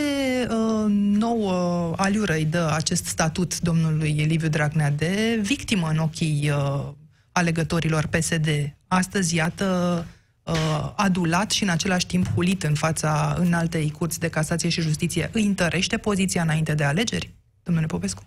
uh, 0.48 0.84
nouă 1.18 1.92
aliură 1.96 2.32
îi 2.32 2.44
dă 2.44 2.70
acest 2.74 3.04
statut 3.04 3.60
domnului 3.60 4.24
Liviu 4.26 4.48
Dragnea 4.48 4.90
de 4.90 5.38
victimă 5.42 5.88
în 5.88 5.98
ochii 5.98 6.50
uh, 6.50 6.88
alegătorilor 7.32 8.06
PSD? 8.06 8.48
Astăzi, 8.88 9.34
iată, 9.34 10.06
uh, 10.44 10.92
adulat 10.96 11.50
și 11.50 11.62
în 11.62 11.68
același 11.68 12.06
timp 12.06 12.26
hulit 12.34 12.62
în 12.62 12.74
fața 12.74 13.36
înaltei 13.38 13.90
curți 13.90 14.20
de 14.20 14.28
casație 14.28 14.68
și 14.68 14.80
justiție. 14.80 15.30
Îi 15.32 15.46
întărește 15.46 15.96
poziția 15.96 16.42
înainte 16.42 16.74
de 16.74 16.84
alegeri, 16.84 17.34
domnule 17.62 17.86
Popescu? 17.86 18.22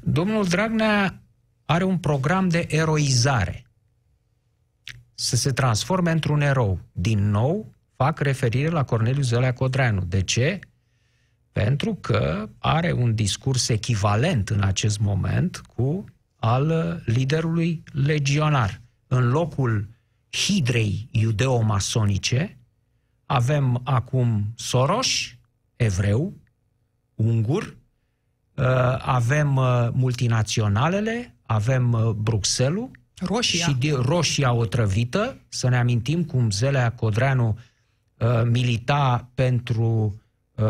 Domnul 0.00 0.44
Dragnea 0.44 1.22
are 1.64 1.84
un 1.84 1.98
program 1.98 2.48
de 2.48 2.66
eroizare. 2.68 3.64
Să 5.14 5.36
se 5.36 5.50
transforme 5.50 6.10
într-un 6.10 6.40
erou. 6.40 6.78
Din 6.92 7.30
nou, 7.30 7.74
fac 7.96 8.18
referire 8.20 8.68
la 8.68 8.84
Corneliu 8.84 9.22
Zălea 9.22 9.52
Codreanu. 9.52 10.04
De 10.04 10.22
ce? 10.22 10.58
Pentru 11.52 11.94
că 11.94 12.48
are 12.58 12.92
un 12.92 13.14
discurs 13.14 13.68
echivalent 13.68 14.48
în 14.48 14.62
acest 14.62 14.98
moment 14.98 15.56
cu 15.56 16.04
al 16.36 17.02
liderului 17.04 17.82
legionar. 17.92 18.80
În 19.06 19.28
locul 19.28 19.88
hidrei 20.30 21.08
iudeo-masonice 21.10 22.58
avem 23.26 23.80
acum 23.84 24.52
Soros, 24.56 25.08
evreu, 25.76 26.34
ungur, 27.14 27.78
Uh, 28.60 28.96
avem 28.98 29.56
uh, 29.56 29.88
multinaționalele, 29.92 31.34
avem 31.42 31.92
uh, 31.92 32.10
Bruxelles 32.10 32.88
Roșia. 33.20 33.66
și 33.66 33.74
de, 33.74 33.92
roșia 33.92 34.52
otrăvită. 34.52 35.36
Să 35.48 35.68
ne 35.68 35.76
amintim 35.76 36.24
cum 36.24 36.50
Zelea 36.50 36.92
Codreanu 36.92 37.58
uh, 38.18 38.42
milita 38.44 39.30
pentru, 39.34 40.20
uh, 40.54 40.64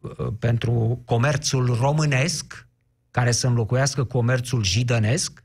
uh, 0.00 0.32
pentru 0.38 1.02
comerțul 1.04 1.76
românesc, 1.80 2.68
care 3.10 3.30
să 3.30 3.46
înlocuiască 3.46 4.04
comerțul 4.04 4.64
jidănesc, 4.64 5.44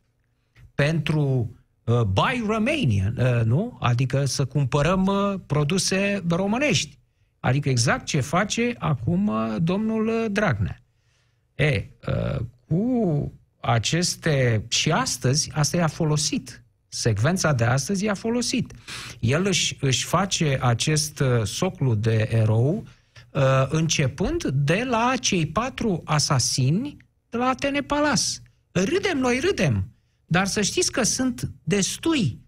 pentru 0.76 1.56
uh, 1.88 2.02
Buy 2.02 2.44
Romanian, 2.48 3.18
uh, 3.18 3.46
nu? 3.46 3.78
Adică 3.82 4.26
să 4.26 4.46
cumpărăm 4.46 5.06
uh, 5.06 5.40
produse 5.46 6.24
românești. 6.30 6.98
Adică 7.40 7.70
exact 7.70 8.06
ce 8.06 8.20
face 8.20 8.76
acum 8.78 9.28
uh, 9.28 9.56
domnul 9.62 10.08
uh, 10.08 10.26
Dragnea. 10.32 10.82
E, 11.56 11.90
uh, 12.08 12.40
cu 12.68 13.32
aceste... 13.62 14.66
Și 14.68 14.92
astăzi, 14.92 15.52
asta 15.54 15.78
i-a 15.78 15.88
folosit. 15.88 16.62
Secvența 16.88 17.54
de 17.54 17.64
astăzi 17.64 18.04
i-a 18.04 18.14
folosit. 18.14 18.74
El 19.20 19.46
își, 19.46 19.78
își 19.82 20.06
face 20.06 20.58
acest 20.62 21.20
uh, 21.20 21.44
soclu 21.44 21.96
de 21.96 22.28
erou 22.32 22.84
uh, 23.32 23.42
începând 23.70 24.44
de 24.44 24.84
la 24.90 25.14
cei 25.20 25.46
patru 25.46 26.02
asasini 26.06 26.98
de 27.30 27.38
la 27.38 27.46
Atene 27.46 27.82
Palas. 27.82 28.42
Râdem, 28.72 29.18
noi 29.18 29.40
râdem, 29.40 29.92
dar 30.30 30.48
să 30.48 30.62
știți 30.62 30.92
că 30.92 31.04
sunt 31.04 31.52
destui. 31.64 32.40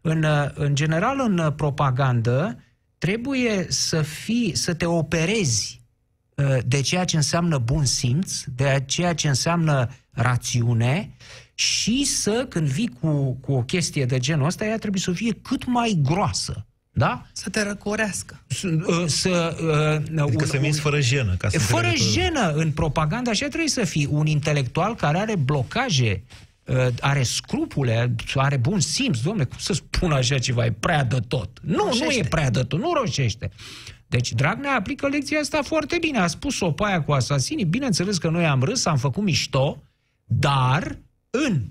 În, 0.00 0.22
uh, 0.22 0.48
în 0.54 0.74
general, 0.74 1.20
în 1.20 1.38
uh, 1.38 1.52
propagandă, 1.56 2.58
trebuie 2.98 3.66
să, 3.68 4.02
fii, 4.02 4.56
să 4.56 4.74
te 4.74 4.84
operezi 4.86 5.80
uh, 6.34 6.56
de 6.66 6.80
ceea 6.80 7.04
ce 7.04 7.16
înseamnă 7.16 7.58
bun 7.58 7.84
simț, 7.84 8.42
de 8.54 8.82
ceea 8.86 9.14
ce 9.14 9.28
înseamnă 9.28 9.88
rațiune 10.10 11.16
și 11.54 12.04
să, 12.04 12.46
când 12.48 12.66
vii 12.68 12.90
cu, 13.00 13.32
cu 13.40 13.52
o 13.52 13.62
chestie 13.62 14.04
de 14.04 14.18
genul 14.18 14.46
ăsta, 14.46 14.64
ea 14.64 14.78
trebuie 14.78 15.00
să 15.00 15.12
fie 15.12 15.32
cât 15.42 15.64
mai 15.66 15.98
groasă. 16.02 16.66
Da? 16.92 17.26
Să 17.32 17.48
te 17.50 17.62
răcorească. 17.62 18.42
Să, 18.46 18.68
uh, 18.86 19.04
să, 19.06 19.56
uh, 20.10 20.20
Adică 20.22 20.42
un- 20.44 20.50
să 20.50 20.58
minți 20.60 20.80
fără 20.80 21.00
jenă. 21.00 21.34
Ca 21.36 21.48
să 21.48 21.58
Fără 21.58 21.86
înțeleagă 21.86 22.22
toată 22.22 22.40
lumea. 22.40 22.52
jenă 22.52 22.62
în 22.64 22.72
propaganda, 22.72 23.30
așa 23.30 23.46
trebuie 23.46 23.68
să 23.68 23.84
fii 23.84 24.06
un 24.10 24.26
intelectual 24.26 24.94
care 24.94 25.18
are 25.18 25.36
blocaje, 25.36 26.22
uh, 26.24 26.45
are 27.00 27.22
scrupule, 27.22 28.14
are 28.34 28.56
bun 28.56 28.80
simț. 28.80 29.18
Domne, 29.18 29.44
cum 29.44 29.58
să 29.58 29.72
spun 29.72 30.12
așa 30.12 30.38
ceva? 30.38 30.64
E 30.64 30.72
prea 30.72 31.04
de 31.04 31.18
tot. 31.28 31.58
Nu, 31.62 31.76
nu 31.76 31.84
Roșește. 31.84 32.18
e 32.18 32.28
prea 32.28 32.50
de 32.50 32.62
tot, 32.62 32.78
nu 32.80 32.92
roșește. 32.92 33.50
Deci 34.06 34.32
Dragnea 34.32 34.74
aplică 34.74 35.08
lecția 35.08 35.38
asta 35.38 35.62
foarte 35.62 35.96
bine. 36.00 36.18
A 36.18 36.26
spus-o 36.26 36.72
pe 36.72 36.84
aia 36.86 37.02
cu 37.02 37.12
asasinii. 37.12 37.64
Bineînțeles 37.64 38.18
că 38.18 38.30
noi 38.30 38.46
am 38.46 38.62
râs, 38.62 38.84
am 38.84 38.96
făcut 38.96 39.22
mișto, 39.22 39.82
Dar 40.24 40.98
în 41.30 41.62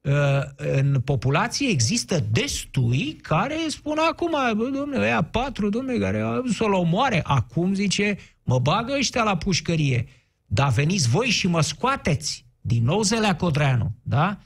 uh, 0.00 0.42
în 0.56 1.00
populație 1.00 1.68
există 1.68 2.24
destui 2.30 3.18
care 3.22 3.56
spun 3.68 3.98
acum, 4.10 4.36
domnule, 4.56 4.98
ăia 5.04 5.22
patru, 5.22 5.68
domnule, 5.68 5.98
care 5.98 6.20
au 6.20 6.44
să-l 6.46 6.72
omoare. 6.72 7.20
Acum, 7.24 7.74
zice, 7.74 8.18
mă 8.42 8.58
bagă 8.58 8.94
ăștia 8.98 9.22
la 9.22 9.36
pușcărie. 9.36 10.06
Dar 10.46 10.72
veniți 10.72 11.08
voi 11.08 11.26
și 11.26 11.46
mă 11.46 11.60
scoateți. 11.60 12.45
Din 12.66 12.84
nou 12.84 13.02
Zelea 13.02 13.36
Codreanu, 13.36 13.94
da? 14.02 14.38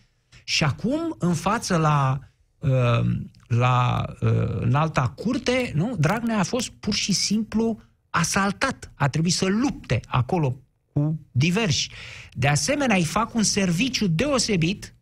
Și 0.44 0.64
acum, 0.64 1.16
în 1.18 1.35
față 1.35 1.76
la, 1.76 2.18
uh, 2.59 3.11
la 3.46 4.04
uh, 4.20 4.61
în 4.61 4.74
alta 4.74 5.09
curte, 5.09 5.72
nu? 5.74 5.96
Dragnea 5.98 6.38
a 6.38 6.42
fost 6.42 6.70
pur 6.70 6.94
și 6.94 7.12
simplu 7.12 7.80
asaltat. 8.11 8.92
A 8.94 9.09
trebuit 9.09 9.33
să 9.33 9.46
lupte 9.46 10.00
acolo 10.06 10.56
cu 10.92 11.20
diversi. 11.30 11.90
De 12.33 12.48
asemenea, 12.48 12.96
îi 12.96 13.04
fac 13.04 13.35
un 13.35 13.42
serviciu 13.42 14.06
deosebit 14.06 14.94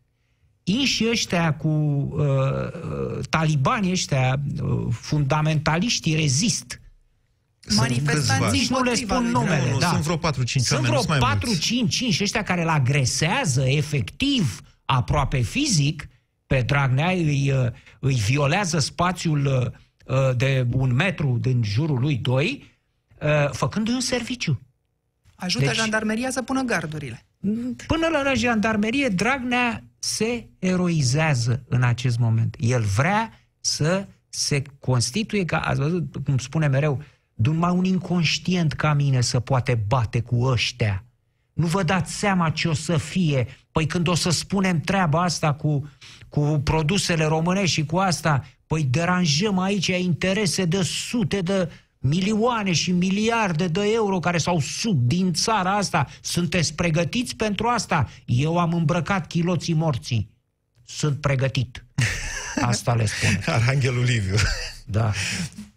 inși 0.63 1.09
ăștia 1.09 1.53
cu 1.55 1.67
uh, 1.67 2.19
uh 2.19 3.25
talibanii 3.29 3.91
ăștia, 3.91 4.39
uh, 4.61 4.87
fundamentaliștii 4.91 6.15
rezist, 6.15 6.78
Manifestanții 7.75 8.67
nu 8.69 8.83
le 8.83 8.93
spun 8.93 9.25
numele. 9.25 9.65
Nu, 9.65 9.71
nu, 9.71 9.77
da. 9.77 9.87
Sunt 9.87 10.01
vreo 10.01 10.17
4-5 10.17 10.19
Sunt 10.45 10.85
vreo 10.85 11.01
4-5-5 11.03 12.21
ăștia 12.21 12.43
care 12.43 12.61
îl 12.61 12.69
agresează 12.69 13.63
efectiv, 13.65 14.61
aproape 14.85 15.39
fizic, 15.41 16.07
pe 16.47 16.61
Dragnea, 16.61 17.09
îi, 17.09 17.51
uh, 17.51 17.71
îi 17.99 18.15
violează 18.15 18.79
spațiul 18.79 19.73
uh, 20.05 20.35
de 20.35 20.67
un 20.71 20.93
metru 20.93 21.37
din 21.41 21.63
jurul 21.63 21.99
lui 21.99 22.15
doi, 22.15 22.77
uh, 23.21 23.49
făcându-i 23.51 23.93
un 23.93 23.99
serviciu. 23.99 24.61
Ajută 25.35 25.65
deci, 25.65 25.75
jandarmeria 25.75 26.29
să 26.29 26.41
pună 26.41 26.61
gardurile. 26.61 27.25
Până 27.87 28.07
la 28.23 28.33
jandarmerie, 28.33 29.07
Dragnea 29.07 29.83
se 29.99 30.47
eroizează 30.59 31.63
în 31.67 31.83
acest 31.83 32.17
moment. 32.17 32.55
El 32.59 32.81
vrea 32.81 33.39
să 33.59 34.07
se 34.29 34.61
constituie, 34.79 35.45
ca, 35.45 35.59
ați 35.59 35.79
văzut, 35.79 36.15
cum 36.23 36.37
spune 36.37 36.67
mereu, 36.67 37.03
numai 37.43 37.71
un 37.71 37.83
inconștient 37.83 38.73
ca 38.73 38.93
mine 38.93 39.21
să 39.21 39.39
poate 39.39 39.83
bate 39.87 40.21
cu 40.21 40.43
ăștia. 40.43 41.03
Nu 41.53 41.65
vă 41.67 41.83
dați 41.83 42.13
seama 42.13 42.49
ce 42.49 42.67
o 42.67 42.73
să 42.73 42.97
fie. 42.97 43.47
Păi 43.71 43.85
când 43.85 44.07
o 44.07 44.15
să 44.15 44.29
spunem 44.29 44.79
treaba 44.79 45.23
asta 45.23 45.53
cu, 45.53 45.89
cu 46.29 46.61
produsele 46.63 47.25
românești 47.25 47.73
și 47.73 47.85
cu 47.85 47.97
asta, 47.97 48.45
păi 48.67 48.83
deranjăm 48.83 49.59
aici 49.59 49.87
interese 49.87 50.65
de 50.65 50.81
sute 50.81 51.41
de 51.41 51.69
milioane 51.97 52.71
și 52.71 52.91
miliarde 52.91 53.67
de 53.67 53.81
euro 53.93 54.19
care 54.19 54.37
s-au 54.37 54.59
sub 54.59 55.07
din 55.07 55.33
țara 55.33 55.75
asta. 55.75 56.07
Sunteți 56.21 56.73
pregătiți 56.73 57.35
pentru 57.35 57.67
asta? 57.67 58.09
Eu 58.25 58.57
am 58.57 58.73
îmbrăcat 58.73 59.27
chiloții 59.27 59.73
morții. 59.73 60.29
Sunt 60.85 61.21
pregătit. 61.21 61.85
Asta 62.61 62.93
le 62.93 63.05
spun. 63.05 63.53
Arhanghelul 63.53 64.03
Liviu. 64.03 64.35
Da. 64.91 65.11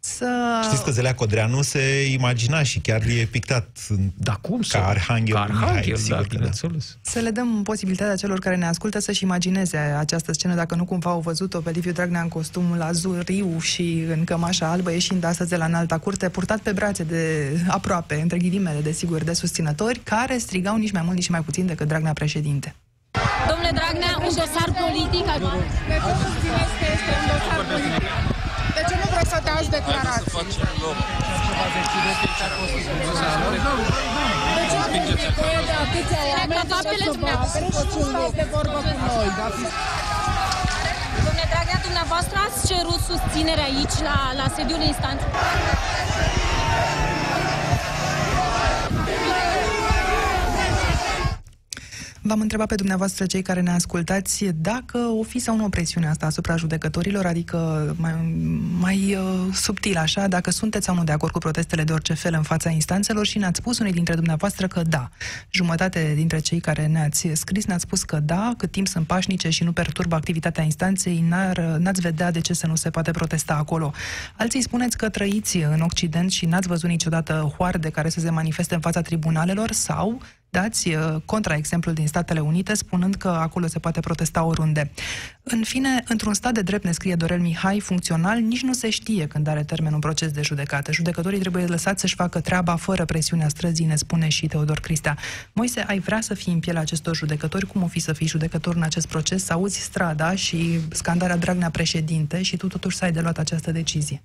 Să... 0.01 0.27
Știți 0.63 0.85
că 0.85 0.91
Zelea 0.91 1.15
Codreanu 1.15 1.63
se 1.63 2.11
imagina 2.11 2.63
și 2.63 2.79
chiar 2.79 3.03
e 3.03 3.29
pictat 3.31 3.69
da, 4.15 4.33
cum 4.33 4.61
ca 4.69 4.87
Arhanghel, 4.87 5.35
ca 5.35 5.41
Arhanghel 5.41 5.77
Mihai, 5.77 5.99
sigur 5.99 6.27
da, 6.27 6.45
da. 6.45 6.79
Să 7.01 7.19
le 7.19 7.31
dăm 7.31 7.63
posibilitatea 7.63 8.17
celor 8.17 8.39
care 8.39 8.57
ne 8.57 8.67
ascultă 8.67 8.99
să-și 8.99 9.23
imagineze 9.23 9.77
această 9.77 10.33
scenă, 10.33 10.55
dacă 10.55 10.75
nu 10.75 10.85
cumva 10.85 11.11
au 11.11 11.21
văzut-o 11.21 11.61
pe 11.61 11.71
Liviu 11.71 11.93
Dragnea 11.93 12.21
în 12.21 12.29
costumul 12.29 12.83
azuriu 12.83 13.59
și 13.61 14.05
în 14.09 14.25
cămașa 14.25 14.71
albă, 14.71 14.93
ieșind 14.93 15.25
astăzi 15.25 15.51
de 15.51 15.57
la 15.57 15.65
înalta 15.65 15.99
curte, 15.99 16.29
purtat 16.29 16.59
pe 16.59 16.73
brațe 16.73 17.03
de 17.03 17.53
aproape, 17.69 18.15
între 18.15 18.39
ghilimele, 18.39 18.81
desigur, 18.81 19.25
de 19.25 19.33
susținători, 19.33 20.01
care 20.05 20.39
strigau 20.39 20.77
nici 20.77 20.93
mai 20.93 21.03
mult, 21.05 21.17
nici 21.17 21.29
mai 21.29 21.41
puțin 21.41 21.67
decât 21.67 21.89
Dragnea 21.89 22.13
președinte. 22.13 22.75
Domnule 23.49 23.71
Dragnea, 23.75 24.13
un 24.19 24.35
dosar 24.41 24.71
politic... 24.83 25.25
De 25.91 25.97
ce 26.05 26.13
susțineți 26.23 26.75
că 26.79 26.87
este 26.95 27.11
un 27.21 27.25
dosar 27.31 27.61
politic? 27.71 28.41
De 28.77 28.83
ce 28.89 28.95
nu 29.01 29.07
vreți 29.13 29.22
să 29.33 29.39
dați 29.51 29.69
declarații? 29.79 30.31
De 34.57 34.63
ce 34.71 34.75
nu 34.75 34.79
aveți 34.87 35.13
nevoie 35.27 35.61
de 35.69 35.75
atâția 35.85 36.23
oameni 36.33 36.69
să 36.71 37.99
stați 38.11 38.35
de 38.41 38.47
vorbă 38.55 38.79
cu 38.87 38.95
noi? 39.09 39.29
Domnule 41.25 41.47
Dragnea, 41.53 41.81
dumneavoastră 41.89 42.37
ați 42.47 42.59
cerut 42.71 43.01
susținere 43.11 43.63
aici, 43.71 43.97
la, 44.09 44.17
la 44.41 44.47
sediul 44.57 44.83
instanței? 44.93 45.31
V-am 52.25 52.41
întrebat 52.41 52.67
pe 52.67 52.75
dumneavoastră, 52.75 53.27
cei 53.27 53.43
care 53.43 53.61
ne 53.61 53.71
ascultați, 53.71 54.45
dacă 54.45 54.99
o 54.99 55.23
fi 55.23 55.39
sau 55.39 55.57
nu 55.57 55.65
o 55.65 55.69
presiune 55.69 56.09
asta 56.09 56.27
asupra 56.27 56.57
judecătorilor, 56.57 57.27
adică 57.27 57.95
mai, 57.99 58.15
mai 58.79 59.17
uh, 59.17 59.55
subtil 59.55 59.97
așa, 59.97 60.29
dacă 60.29 60.51
sunteți 60.51 60.85
sau 60.85 60.95
nu 60.95 61.05
de 61.05 61.13
acord 61.13 61.33
cu 61.33 61.39
protestele 61.39 61.85
de 61.85 61.93
orice 61.93 62.15
fel 62.15 62.35
în 62.35 62.43
fața 62.43 62.71
instanțelor 62.71 63.27
și 63.27 63.39
ne-ați 63.39 63.59
spus 63.59 63.79
unii 63.79 63.93
dintre 63.93 64.15
dumneavoastră 64.15 64.67
că 64.67 64.83
da. 64.83 65.09
Jumătate 65.51 66.13
dintre 66.15 66.39
cei 66.39 66.61
care 66.61 66.87
ne-ați 66.87 67.29
scris 67.33 67.67
ne-ați 67.67 67.83
spus 67.83 68.03
că 68.03 68.21
da, 68.21 68.55
cât 68.57 68.71
timp 68.71 68.87
sunt 68.87 69.07
pașnice 69.07 69.51
și 69.51 69.65
nu 69.65 69.73
perturbă 69.73 70.15
activitatea 70.15 70.65
instanței, 70.65 71.25
n-ar, 71.29 71.59
n-ați 71.59 72.01
vedea 72.01 72.31
de 72.31 72.41
ce 72.41 72.53
să 72.53 72.67
nu 72.67 72.75
se 72.75 72.91
poate 72.91 73.11
protesta 73.11 73.55
acolo. 73.55 73.93
Alții 74.37 74.63
spuneți 74.63 74.97
că 74.97 75.09
trăiți 75.09 75.57
în 75.57 75.81
Occident 75.81 76.31
și 76.31 76.47
n-ați 76.47 76.69
văzut 76.69 76.89
niciodată 76.89 77.53
hoarde 77.57 77.91
care 77.91 78.09
să 78.09 78.21
se 78.21 78.31
manifeste 78.31 78.75
în 78.75 78.81
fața 78.81 79.01
tribunalelor 79.01 79.73
sau 79.73 80.21
dați 80.53 80.89
uh, 80.89 81.17
contraexemplul 81.25 81.95
din 81.95 82.07
Statele 82.07 82.41
Unite, 82.41 82.75
spunând 82.75 83.15
că 83.15 83.29
acolo 83.29 83.67
se 83.67 83.79
poate 83.79 84.01
protesta 84.01 84.45
oriunde. 84.45 84.91
În 85.43 85.63
fine, 85.65 86.03
într-un 86.09 86.35
stat 86.35 86.53
de 86.53 86.63
drept, 86.63 86.85
ne 86.85 86.93
scrie 86.93 87.15
Dorel 87.15 87.41
Mihai, 87.41 87.81
funcțional, 87.81 88.39
nici 88.39 88.63
nu 88.63 88.73
se 88.73 88.91
știe 88.91 89.27
când 89.27 89.47
are 89.47 89.65
termen 89.65 89.93
un 89.93 89.99
proces 89.99 90.31
de 90.31 90.43
judecată. 90.43 90.93
Judecătorii 90.93 91.39
trebuie 91.39 91.67
lăsați 91.67 92.01
să-și 92.01 92.15
facă 92.15 92.41
treaba 92.41 92.77
fără 92.77 93.05
presiunea 93.05 93.49
străzii, 93.49 93.85
ne 93.85 93.97
spune 93.97 94.29
și 94.29 94.47
Teodor 94.47 94.81
Cristea. 94.81 95.19
Moise, 95.53 95.81
ai 95.81 95.99
vrea 95.99 96.21
să 96.21 96.35
fii 96.35 96.53
în 96.53 96.61
pielea 96.61 96.81
acestor 96.81 97.17
judecători? 97.17 97.67
Cum 97.67 97.83
o 97.83 97.87
fi 97.87 98.01
să 98.01 98.13
fii 98.13 98.27
judecător 98.27 98.75
în 98.75 98.83
acest 98.83 99.07
proces? 99.07 99.45
Să 99.45 99.53
auzi 99.53 99.81
strada 99.81 100.35
și 100.35 100.81
scandarea 100.91 101.37
Dragnea 101.37 101.71
președinte 101.71 102.43
și 102.43 102.57
tu 102.57 102.67
totuși 102.67 102.97
să 102.97 103.05
ai 103.05 103.13
de 103.13 103.21
luat 103.21 103.39
această 103.39 103.71
decizie? 103.71 104.23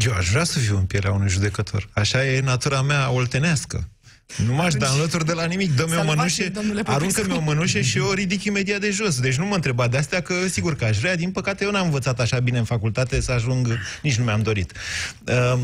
Eu 0.00 0.12
aș 0.12 0.28
vrea 0.30 0.44
să 0.44 0.58
fiu 0.58 0.76
în 0.76 0.84
pielea 0.84 1.12
unui 1.12 1.28
judecător. 1.28 1.88
Așa 1.92 2.26
e 2.26 2.40
natura 2.40 2.82
mea 2.82 3.10
oltenească. 3.10 3.88
Nu 4.36 4.54
m-aș 4.54 4.74
da 4.74 4.90
înlături 4.90 5.24
de 5.24 5.32
la 5.32 5.44
nimic. 5.44 5.76
Dă-mi 5.76 5.96
o 5.96 6.04
mănușe, 6.04 6.52
aruncă-mi 6.84 7.32
o 7.32 7.40
mănușe 7.40 7.82
și 7.82 7.98
eu 7.98 8.06
o 8.06 8.12
ridic 8.12 8.44
imediat 8.44 8.80
de 8.80 8.90
jos. 8.90 9.20
Deci 9.20 9.36
nu 9.36 9.46
mă 9.46 9.54
întreba 9.54 9.88
de 9.88 9.96
astea, 9.96 10.20
că 10.20 10.34
sigur 10.48 10.76
că 10.76 10.84
aș 10.84 10.98
vrea. 10.98 11.16
Din 11.16 11.30
păcate 11.30 11.64
eu 11.64 11.70
n-am 11.70 11.84
învățat 11.84 12.20
așa 12.20 12.38
bine 12.38 12.58
în 12.58 12.64
facultate 12.64 13.20
să 13.20 13.32
ajung, 13.32 13.78
nici 14.02 14.16
nu 14.16 14.24
mi-am 14.24 14.42
dorit. 14.42 14.72
Uh, 15.26 15.58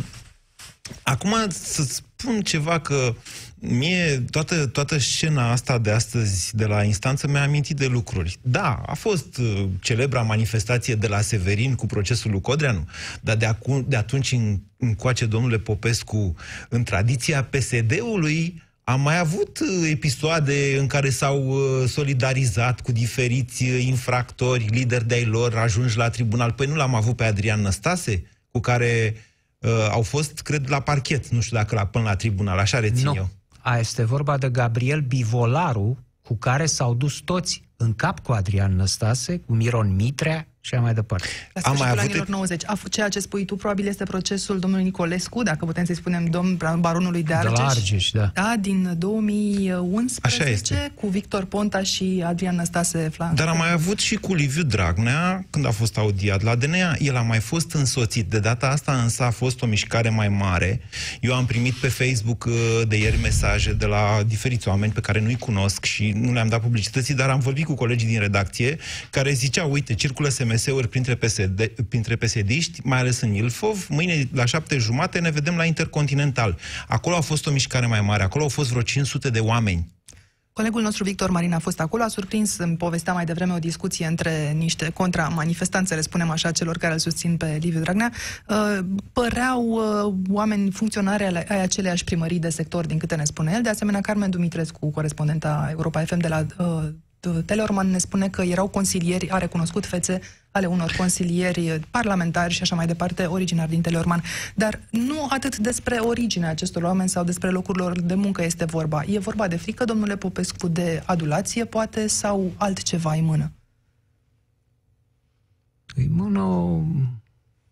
acum 1.03 1.35
să 1.49 1.83
spun 1.83 2.43
ceva 2.43 2.81
că 2.81 3.15
mie 3.61 4.25
toată, 4.31 4.67
toată 4.67 4.99
scena 4.99 5.51
asta 5.51 5.79
de 5.79 5.91
astăzi 5.91 6.57
de 6.57 6.65
la 6.65 6.83
instanță 6.83 7.27
mi-a 7.29 7.43
amintit 7.43 7.77
de 7.77 7.87
lucruri. 7.87 8.37
Da, 8.43 8.83
a 8.87 8.95
fost 8.95 9.37
uh, 9.37 9.65
celebra 9.81 10.23
manifestație 10.23 10.95
de 10.95 11.07
la 11.07 11.21
Severin 11.21 11.75
cu 11.75 11.87
procesul 11.87 12.31
lui 12.31 12.41
Codreanu, 12.41 12.89
dar 13.21 13.37
de, 13.37 13.47
acum, 13.47 13.85
de 13.89 13.97
atunci 13.97 14.33
în, 14.33 14.61
încoace, 14.77 15.27
domnule 15.27 15.59
Popescu, 15.59 16.35
în 16.69 16.83
tradiția 16.83 17.45
PSD-ului, 17.45 18.63
am 18.85 19.01
mai 19.01 19.19
avut 19.19 19.59
uh, 19.59 19.89
episoade 19.91 20.79
în 20.79 20.87
care 20.87 21.11
s-au 21.11 21.49
uh, 21.49 21.89
solidarizat 21.89 22.81
cu 22.81 22.93
diferiți 22.93 23.63
uh, 23.63 23.85
infractori, 23.85 24.67
lideri 24.71 25.07
de-ai 25.07 25.25
lor, 25.25 25.57
ajungi 25.57 25.97
la 25.97 26.11
tribunal. 26.11 26.53
Păi 26.53 26.67
nu 26.67 26.75
l-am 26.75 26.95
avut 26.95 27.17
pe 27.17 27.25
Adrian 27.25 27.61
Năstase, 27.61 28.25
cu 28.51 28.61
care 28.61 29.17
uh, 29.59 29.89
au 29.91 30.03
fost, 30.03 30.41
cred, 30.41 30.69
la 30.69 30.81
parchet, 30.81 31.29
nu 31.29 31.41
știu 31.41 31.57
dacă 31.57 31.75
la, 31.75 31.87
până 31.87 32.05
la 32.05 32.17
tribunal, 32.17 32.59
așa 32.59 32.79
rețin 32.79 33.05
no. 33.05 33.13
eu. 33.15 33.31
A, 33.69 33.79
este 33.79 34.05
vorba 34.05 34.37
de 34.37 34.51
Gabriel 34.51 35.01
Bivolaru, 35.01 35.99
cu 36.23 36.37
care 36.37 36.67
s-au 36.67 36.95
dus 36.95 37.19
toți 37.21 37.66
în 37.77 37.95
cap 37.95 38.21
cu 38.21 38.33
Adrian 38.33 38.77
Năstase, 38.77 39.37
cu 39.39 39.55
Miron 39.55 39.95
Mitrea 39.95 40.47
și 40.67 40.75
mai 40.75 40.95
departe. 40.95 41.27
La 41.53 41.61
Am 41.65 41.77
mai 41.79 41.89
avut 41.89 42.01
anilor 42.01 42.29
90. 42.29 42.63
Ceea 42.91 43.09
ce 43.09 43.21
spui 43.21 43.45
tu 43.45 43.57
probabil 43.57 43.87
este 43.87 44.05
procesul 44.05 44.59
domnului 44.59 44.85
Nicolescu, 44.85 45.43
dacă 45.43 45.65
putem 45.65 45.85
să-i 45.85 45.95
spunem 45.95 46.25
domn 46.25 46.57
baronului 46.79 47.23
de 47.23 47.35
Argeș. 47.35 47.53
De 47.53 47.63
la 47.63 47.69
Argeș, 47.69 48.11
da. 48.11 48.31
Da, 48.35 48.55
din 48.61 48.95
2011, 48.99 50.43
Așa 50.43 50.51
este. 50.51 50.93
cu 50.95 51.09
Victor 51.09 51.45
Ponta 51.45 51.83
și 51.83 52.23
Adrian 52.27 52.55
Năstase 52.55 53.09
Flan. 53.13 53.35
Dar 53.35 53.49
am 53.49 53.57
mai 53.57 53.73
avut 53.73 53.99
și 53.99 54.15
cu 54.15 54.35
Liviu 54.35 54.63
Dragnea, 54.63 55.47
când 55.51 55.67
a 55.67 55.71
fost 55.71 55.99
audiat 55.99 56.43
la 56.43 56.55
DNA. 56.55 56.95
El 56.99 57.17
a 57.17 57.23
mai 57.23 57.41
fost 57.41 57.73
însoțit. 57.73 58.31
De 58.31 58.39
data 58.39 58.69
asta 58.69 58.93
însă 59.03 59.23
a 59.23 59.31
fost 59.31 59.63
o 59.63 59.67
mișcare 59.67 60.09
mai 60.09 60.29
mare. 60.29 60.81
Eu 61.21 61.35
am 61.35 61.47
primit 61.47 61.75
pe 61.75 61.89
Facebook 61.89 62.45
uh, 62.45 62.53
de 62.89 62.97
ieri 62.97 63.19
mesaje 63.23 63.73
de 63.73 63.87
la 63.87 64.23
diferiți 64.27 64.69
oameni 64.69 64.93
pe 64.93 65.01
care 65.01 65.21
nu-i 65.21 65.37
cunosc 65.37 65.85
și 65.85 66.13
nu 66.17 66.33
le-am 66.33 66.49
dat 66.49 66.61
publicității, 66.61 67.15
dar 67.15 67.31
am 67.31 67.41
vorbit 67.41 67.66
cu 67.67 67.75
colegii 67.75 68.09
din 68.09 68.21
redacție 68.21 68.79
care 69.11 69.33
ziceau, 69.33 69.71
uite, 69.71 69.95
circulă 69.95 70.29
SMS 70.29 70.45
SMS-uri 70.47 70.89
printre, 70.89 71.15
PSD, 71.15 71.71
printre 71.89 72.17
PSD-iști, 72.17 72.81
mai 72.85 72.99
ales 72.99 73.21
în 73.21 73.35
Ilfov. 73.35 73.87
Mâine, 73.89 74.29
la 74.33 74.45
șapte 74.45 74.79
jumate, 74.79 75.19
ne 75.19 75.31
vedem 75.31 75.57
la 75.57 75.65
Intercontinental. 75.65 76.59
Acolo 76.89 77.17
a 77.17 77.21
fost 77.21 77.47
o 77.47 77.51
mișcare 77.51 77.87
mai 77.87 78.01
mare. 78.01 78.23
Acolo 78.23 78.43
au 78.43 78.51
fost 78.51 78.71
vreo 78.71 78.83
500 78.83 79.31
de 79.31 79.41
oameni. 79.41 79.95
Colegul 80.53 80.83
nostru 80.83 81.05
Victor 81.05 81.31
Marin 81.31 81.53
a 81.53 81.59
fost 81.59 81.81
acolo, 81.81 82.03
a 82.03 82.09
surprins, 82.09 82.59
îmi 82.59 82.77
povestea 82.77 83.13
mai 83.13 83.25
devreme 83.25 83.53
o 83.53 83.59
discuție 83.59 84.07
între 84.07 84.53
niște 84.53 84.91
contra-manifestanțele, 84.91 86.01
spunem 86.01 86.31
așa, 86.31 86.51
celor 86.51 86.77
care 86.77 86.93
îl 86.93 86.99
susțin 86.99 87.37
pe 87.37 87.59
Liviu 87.61 87.81
Dragnea. 87.81 88.13
Uh, 88.49 88.79
păreau 89.13 89.65
uh, 89.67 90.15
oameni 90.31 90.71
funcționari 90.71 91.25
ai 91.25 91.63
aceleași 91.63 92.05
primării 92.05 92.39
de 92.39 92.49
sector, 92.49 92.87
din 92.87 92.99
câte 92.99 93.15
ne 93.15 93.25
spune 93.25 93.53
el. 93.55 93.63
De 93.63 93.69
asemenea, 93.69 94.01
Carmen 94.01 94.31
Dumitrescu, 94.31 94.91
corespondenta 94.91 95.69
Europa 95.71 96.05
FM 96.05 96.19
de 96.19 96.29
la 96.29 96.47
uh, 97.27 97.37
Teleorman 97.45 97.91
ne 97.91 97.99
spune 97.99 98.29
că 98.29 98.43
erau 98.43 98.69
consilieri, 98.69 99.31
a 99.31 99.39
recunoscut 99.39 99.87
fețe 99.87 100.21
ale 100.51 100.67
unor 100.67 100.95
consilieri 100.97 101.81
parlamentari 101.91 102.55
și 102.55 102.63
așa 102.63 102.75
mai 102.75 102.87
departe, 102.87 103.25
originari 103.25 103.71
din 103.71 103.81
Teleorman. 103.81 104.23
Dar 104.55 104.81
nu 104.91 105.27
atât 105.31 105.57
despre 105.57 105.97
originea 105.97 106.51
acestor 106.51 106.83
oameni 106.83 107.09
sau 107.09 107.25
despre 107.25 107.51
locurile 107.51 107.85
lor 107.85 108.01
de 108.01 108.15
muncă 108.15 108.45
este 108.45 108.65
vorba. 108.65 109.03
E 109.07 109.19
vorba 109.19 109.49
de 109.49 109.57
frică, 109.57 109.85
domnule 109.85 110.17
Popescu, 110.17 110.69
de 110.69 111.03
adulație, 111.07 111.65
poate, 111.65 112.07
sau 112.07 112.53
altceva 112.57 113.13
în 113.13 113.25
mână? 113.25 113.53
Îi 115.95 116.09
mână 116.09 116.41
o, 116.41 116.81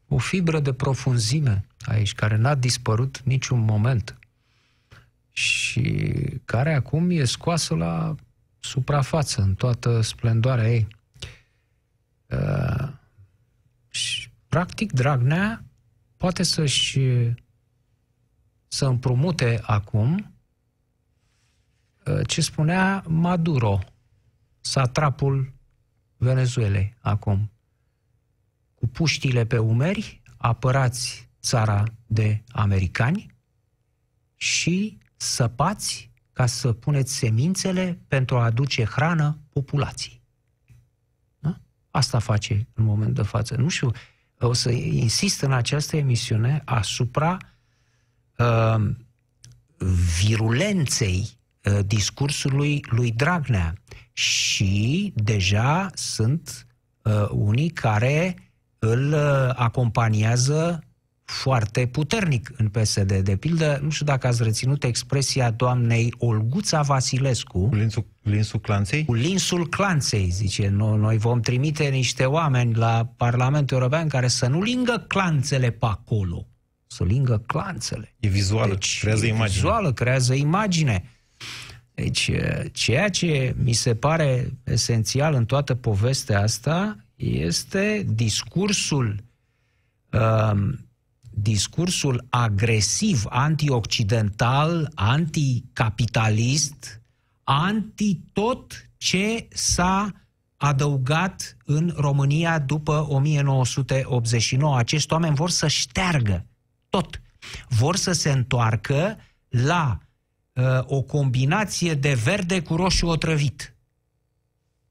o 0.09 0.19
fibră 0.19 0.61
de 0.61 0.73
profunzime 0.73 1.65
aici, 1.85 2.15
care 2.15 2.37
n-a 2.37 2.55
dispărut 2.55 3.21
niciun 3.25 3.61
moment 3.61 4.19
și 5.33 6.07
care 6.45 6.75
acum 6.75 7.11
e 7.11 7.25
scoasă 7.25 7.75
la 7.75 8.15
suprafață, 8.65 9.43
în 9.43 9.55
toată 9.55 10.01
splendoarea 10.01 10.73
ei. 10.73 10.89
Uh, 12.31 12.89
și, 13.89 14.31
practic, 14.49 14.93
Dragnea 14.93 15.65
poate 16.17 16.43
să-și 16.43 17.01
să 18.69 18.87
împrumute 18.87 19.61
acum 19.63 20.35
uh, 22.07 22.27
ce 22.27 22.41
spunea 22.41 23.05
Maduro, 23.07 23.79
satrapul 24.61 25.53
Venezuelei 26.17 26.95
acum. 27.01 27.51
Cu 28.75 28.87
puștile 28.87 29.47
pe 29.47 29.59
umeri, 29.59 30.23
apărați 30.37 31.29
țara 31.41 31.85
de 32.07 32.43
americani 32.53 33.35
și 34.37 34.99
săpați 35.17 36.13
ca 36.35 36.47
să 36.47 36.73
puneți 36.73 37.15
semințele 37.15 37.99
pentru 38.09 38.37
a 38.37 38.45
aduce 38.45 38.85
hrană 38.85 39.39
populației. 39.49 40.23
Da? 41.39 41.61
Asta 41.91 42.19
face 42.19 42.67
în 42.75 42.85
moment 42.85 43.15
de 43.15 43.23
față. 43.23 43.57
Nu 43.57 43.69
știu, 43.69 43.91
o 44.39 44.53
să 44.53 44.71
insist 44.71 45.41
în 45.41 45.53
această 45.53 45.97
emisiune 45.97 46.63
asupra 46.65 47.37
uh, 48.39 48.91
virulenței 50.19 51.39
uh, 51.65 51.79
discursului 51.87 52.85
lui 52.89 53.11
Dragnea. 53.11 53.75
Și 54.13 55.13
deja 55.17 55.91
sunt 55.95 56.67
uh, 57.03 57.29
unii 57.31 57.71
care 57.71 58.37
îl 58.79 59.13
uh, 59.13 59.51
acompaniază 59.55 60.85
foarte 61.25 61.87
puternic 61.87 62.53
în 62.57 62.69
PSD. 62.69 63.13
De 63.13 63.37
pildă, 63.37 63.79
nu 63.83 63.91
știu 63.91 64.07
dacă 64.07 64.27
ați 64.27 64.43
reținut 64.43 64.85
expresia 64.85 65.51
doamnei 65.51 66.15
Olguța 66.19 66.83
Vasilescu. 66.83 67.69
Cu 67.69 67.75
linsul, 67.75 68.07
linsul 68.23 68.61
clanței? 68.61 69.05
Cu 69.05 69.15
linsul 69.15 69.69
clanței, 69.69 70.31
zice. 70.31 70.69
Noi, 70.69 70.99
noi 70.99 71.19
vom 71.19 71.41
trimite 71.41 71.85
niște 71.89 72.25
oameni 72.25 72.75
la 72.75 73.13
Parlamentul 73.17 73.77
European 73.77 74.09
care 74.09 74.29
să 74.29 74.47
nu 74.47 74.63
lingă 74.63 75.05
clanțele 75.09 75.71
pe 75.71 75.87
acolo. 75.87 76.47
Să 76.87 77.05
lingă 77.05 77.43
clanțele. 77.47 78.15
E 78.21 78.29
vizuală, 78.29 78.73
deci, 78.73 79.01
creează 79.01 79.27
imagine. 79.27 79.49
vizuală, 79.49 79.93
creează 79.93 80.35
imagine. 80.35 81.09
Deci, 81.95 82.31
ceea 82.73 83.09
ce 83.09 83.55
mi 83.63 83.73
se 83.73 83.95
pare 83.95 84.53
esențial 84.65 85.35
în 85.35 85.45
toată 85.45 85.75
povestea 85.75 86.41
asta 86.41 86.97
este 87.17 88.07
discursul 88.09 89.25
uh, 90.13 90.53
discursul 91.37 92.27
agresiv, 92.31 93.25
antioccidental, 93.29 94.91
anticapitalist, 94.95 97.03
anti 97.45 98.21
tot 98.33 98.91
ce 98.97 99.49
s-a 99.51 100.13
adăugat 100.57 101.57
în 101.65 101.93
România 101.97 102.59
după 102.59 103.07
1989. 103.09 104.77
Acești 104.77 105.13
oameni 105.13 105.35
vor 105.35 105.51
să 105.51 105.69
șteargă 105.69 106.47
tot. 106.89 107.21
Vor 107.69 107.97
să 107.97 108.13
se 108.13 108.31
întoarcă 108.31 109.17
la 109.49 109.99
uh, 110.53 110.65
o 110.83 111.03
combinație 111.03 111.95
de 111.95 112.15
verde 112.15 112.63
cu 112.63 112.77
roșu 112.77 113.07
otrăvit. 113.07 113.77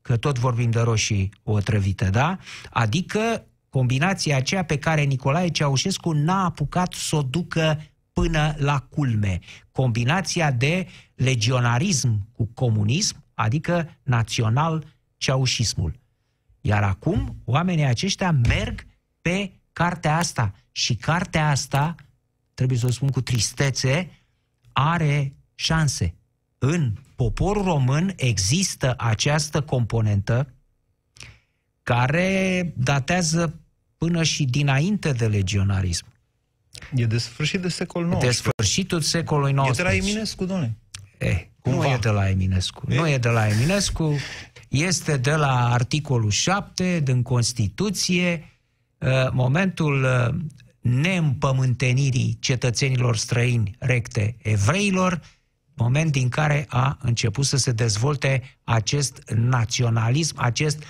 Că 0.01 0.17
tot 0.17 0.39
vorbim 0.39 0.71
de 0.71 0.79
roșii 0.79 1.33
otrăvite, 1.43 2.09
da? 2.09 2.37
Adică 2.69 3.45
combinația 3.73 4.37
aceea 4.37 4.63
pe 4.63 4.77
care 4.77 5.01
Nicolae 5.01 5.47
Ceaușescu 5.47 6.11
n-a 6.11 6.43
apucat 6.43 6.93
să 6.93 7.15
o 7.15 7.21
ducă 7.21 7.81
până 8.11 8.55
la 8.57 8.79
culme. 8.79 9.39
Combinația 9.71 10.51
de 10.51 10.87
legionarism 11.15 12.27
cu 12.31 12.49
comunism, 12.53 13.23
adică 13.33 13.97
național-ceaușismul. 14.03 15.99
Iar 16.61 16.83
acum, 16.83 17.41
oamenii 17.45 17.85
aceștia 17.85 18.31
merg 18.31 18.85
pe 19.21 19.51
cartea 19.71 20.17
asta. 20.17 20.53
Și 20.71 20.95
cartea 20.95 21.49
asta, 21.49 21.95
trebuie 22.53 22.77
să 22.77 22.85
o 22.85 22.91
spun 22.91 23.09
cu 23.09 23.21
tristețe, 23.21 24.09
are 24.71 25.35
șanse. 25.55 26.15
În 26.57 26.93
poporul 27.15 27.63
român 27.63 28.13
există 28.15 28.93
această 28.97 29.61
componentă 29.61 30.53
care 31.83 32.73
datează 32.77 33.57
până 34.03 34.23
și 34.23 34.43
dinainte 34.43 35.11
de 35.11 35.27
legionarism. 35.27 36.05
E 36.95 37.05
de 37.05 37.17
sfârșit 37.17 37.61
de 37.61 37.67
secol 37.67 38.09
XIX. 38.09 38.21
De 38.21 38.31
sfârșitul 38.31 39.01
secolului 39.01 39.53
XIX. 39.53 39.67
E 39.79 39.81
de 39.81 39.89
la 39.89 39.95
Eminescu, 39.95 40.45
domnule. 40.45 40.77
Eh, 41.17 41.45
nu 41.63 41.85
e 41.85 41.97
de 42.01 42.09
la 42.09 42.29
Eminescu. 42.29 42.85
E? 42.89 42.95
Nu 42.95 43.09
e 43.09 43.17
de 43.17 43.29
la 43.29 43.47
Eminescu. 43.47 44.15
Este 44.67 45.17
de 45.17 45.35
la 45.35 45.71
articolul 45.71 46.29
7 46.29 46.99
din 46.99 47.21
Constituție, 47.21 48.59
uh, 48.97 49.09
momentul 49.31 50.03
uh, 50.03 50.35
neîmpământenirii 50.81 52.37
cetățenilor 52.39 53.17
străini 53.17 53.75
recte 53.79 54.35
evreilor, 54.41 55.21
moment 55.75 56.11
din 56.11 56.29
care 56.29 56.65
a 56.69 56.97
început 57.01 57.45
să 57.45 57.57
se 57.57 57.71
dezvolte 57.71 58.57
acest 58.63 59.23
naționalism, 59.35 60.35
acest 60.39 60.83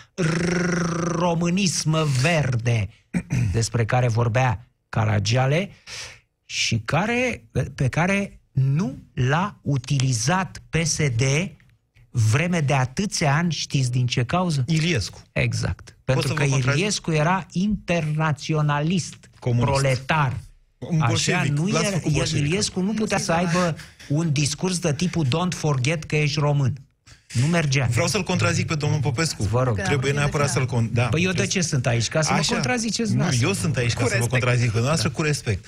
românism 1.03 2.07
verde 2.21 2.89
despre 3.51 3.85
care 3.85 4.07
vorbea 4.07 4.67
Caragiale 4.89 5.69
și 6.45 6.79
care, 6.79 7.49
pe 7.75 7.87
care 7.87 8.39
nu 8.51 8.97
l-a 9.13 9.59
utilizat 9.61 10.61
PSD 10.69 11.21
vreme 12.09 12.59
de 12.59 12.73
atâția 12.73 13.35
ani, 13.35 13.51
știți 13.51 13.91
din 13.91 14.07
ce 14.07 14.23
cauză? 14.23 14.63
Iliescu. 14.67 15.21
Exact. 15.31 15.97
Pentru 16.03 16.33
că 16.33 16.43
Iliescu 16.43 17.11
era 17.11 17.45
internaționalist, 17.51 19.29
Comunist. 19.39 19.71
proletar. 19.71 20.39
Un 20.89 21.01
Așa, 21.01 21.45
nu 21.53 21.69
era, 21.69 22.25
Iliescu 22.33 22.81
nu 22.81 22.93
putea 22.93 23.17
să 23.17 23.31
aibă 23.31 23.75
un 24.07 24.31
discurs 24.31 24.79
de 24.79 24.93
tipul 24.93 25.25
don't 25.25 25.55
forget 25.55 26.03
că 26.03 26.15
ești 26.15 26.39
român. 26.39 26.73
Nu 27.41 27.45
mergea. 27.45 27.87
Vreau 27.91 28.07
să-l 28.07 28.23
contrazic 28.23 28.67
pe 28.67 28.75
domnul 28.75 28.99
Popescu. 28.99 29.43
Vă 29.43 29.63
rog. 29.63 29.81
Trebuie 29.81 30.11
neapărat 30.11 30.49
să-l... 30.49 30.65
Con... 30.65 30.89
Da, 30.93 31.03
păi 31.03 31.23
eu 31.23 31.31
de 31.31 31.47
ce 31.47 31.61
sunt 31.61 31.85
aici? 31.85 32.07
Ca 32.07 32.21
să 32.21 32.31
Așa. 32.31 32.41
mă 32.47 32.53
contraziceți 32.53 33.13
Nu, 33.13 33.29
eu 33.41 33.53
sunt 33.53 33.77
aici 33.77 33.93
cu 33.93 33.97
ca 33.97 34.03
respect. 34.03 34.23
să 34.23 34.29
vă 34.29 34.37
contrazic 34.37 34.71
pe 34.71 34.79
noastră 34.79 35.07
da. 35.07 35.15
cu 35.15 35.21
respect. 35.21 35.65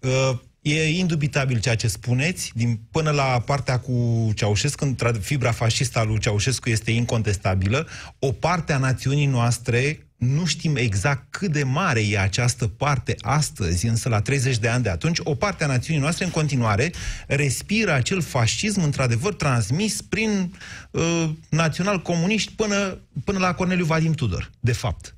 Uh, 0.00 0.38
E 0.62 0.98
indubitabil 0.98 1.60
ceea 1.60 1.74
ce 1.74 1.88
spuneți, 1.88 2.52
din, 2.54 2.80
până 2.90 3.10
la 3.10 3.42
partea 3.46 3.78
cu 3.78 4.30
Ceaușescu, 4.34 4.94
fibra 5.20 5.52
fascistă 5.52 5.98
a 5.98 6.02
lui 6.02 6.18
Ceaușescu 6.18 6.68
este 6.68 6.90
incontestabilă. 6.90 7.86
O 8.18 8.32
parte 8.32 8.72
a 8.72 8.78
națiunii 8.78 9.26
noastre, 9.26 10.09
nu 10.20 10.44
știm 10.44 10.76
exact 10.76 11.24
cât 11.30 11.52
de 11.52 11.62
mare 11.62 12.00
e 12.00 12.18
această 12.18 12.66
parte 12.66 13.14
astăzi, 13.20 13.86
însă 13.86 14.08
la 14.08 14.20
30 14.20 14.58
de 14.58 14.68
ani 14.68 14.82
de 14.82 14.88
atunci, 14.88 15.18
o 15.22 15.34
parte 15.34 15.64
a 15.64 15.66
națiunii 15.66 16.02
noastre 16.02 16.24
în 16.24 16.30
continuare 16.30 16.92
respiră 17.26 17.92
acel 17.92 18.20
fascism 18.20 18.82
într-adevăr 18.82 19.34
transmis 19.34 20.02
prin 20.02 20.54
uh, 20.90 21.30
național-comuniști 21.48 22.52
până, 22.52 22.98
până 23.24 23.38
la 23.38 23.54
Corneliu 23.54 23.84
Vadim 23.84 24.12
Tudor, 24.12 24.50
de 24.60 24.72
fapt. 24.72 25.14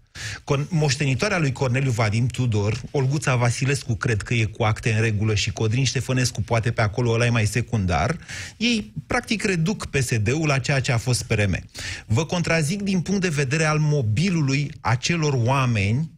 Moștenitoarea 0.69 1.39
lui 1.39 1.53
Corneliu 1.53 1.91
Vadim 1.91 2.27
Tudor, 2.27 2.81
Olguța 2.91 3.37
Vasilescu, 3.37 3.95
cred 3.95 4.23
că 4.23 4.35
e 4.35 4.45
cu 4.45 4.63
acte 4.63 4.93
în 4.93 5.01
regulă 5.01 5.35
și 5.35 5.53
Codrin 5.53 5.85
Ștefănescu 5.85 6.43
poate 6.43 6.71
pe 6.71 6.81
acolo 6.81 7.11
ăla 7.11 7.27
e 7.27 7.31
mai 7.31 7.47
secundar, 7.47 8.19
ei 8.57 8.93
practic 9.07 9.45
reduc 9.45 9.87
PSD-ul 9.87 10.47
la 10.47 10.59
ceea 10.59 10.81
ce 10.81 10.93
a 10.93 10.99
fost 10.99 11.23
PRM. 11.23 11.65
Vă 12.07 12.27
contrazic 12.27 12.83
din 12.83 13.01
punct 13.01 13.21
de 13.21 13.29
vedere 13.29 13.65
al 13.65 13.79
mobilului 13.79 14.71
acelor 14.81 15.33
oameni 15.33 16.11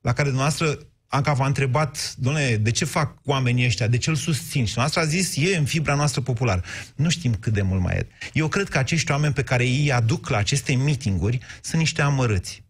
la 0.00 0.12
care 0.12 0.28
dumneavoastră 0.28 0.78
Anca 1.12 1.32
v-a 1.32 1.46
întrebat, 1.46 2.14
domnule, 2.18 2.56
de 2.56 2.70
ce 2.70 2.84
fac 2.84 3.18
oamenii 3.24 3.66
ăștia, 3.66 3.86
de 3.86 3.96
ce 3.96 4.10
îl 4.10 4.16
susțin? 4.16 4.64
Și 4.64 4.74
noastră 4.76 5.00
a 5.00 5.04
zis, 5.04 5.36
e 5.36 5.56
în 5.56 5.64
fibra 5.64 5.94
noastră 5.94 6.20
populară. 6.20 6.62
Nu 6.94 7.08
știm 7.08 7.34
cât 7.34 7.52
de 7.52 7.62
mult 7.62 7.80
mai 7.80 7.96
e. 7.96 8.06
Eu 8.32 8.48
cred 8.48 8.68
că 8.68 8.78
acești 8.78 9.10
oameni 9.10 9.34
pe 9.34 9.42
care 9.42 9.64
ei 9.64 9.92
aduc 9.92 10.28
la 10.28 10.36
aceste 10.36 10.72
mitinguri 10.72 11.38
sunt 11.60 11.80
niște 11.80 12.02
amărâți. 12.02 12.62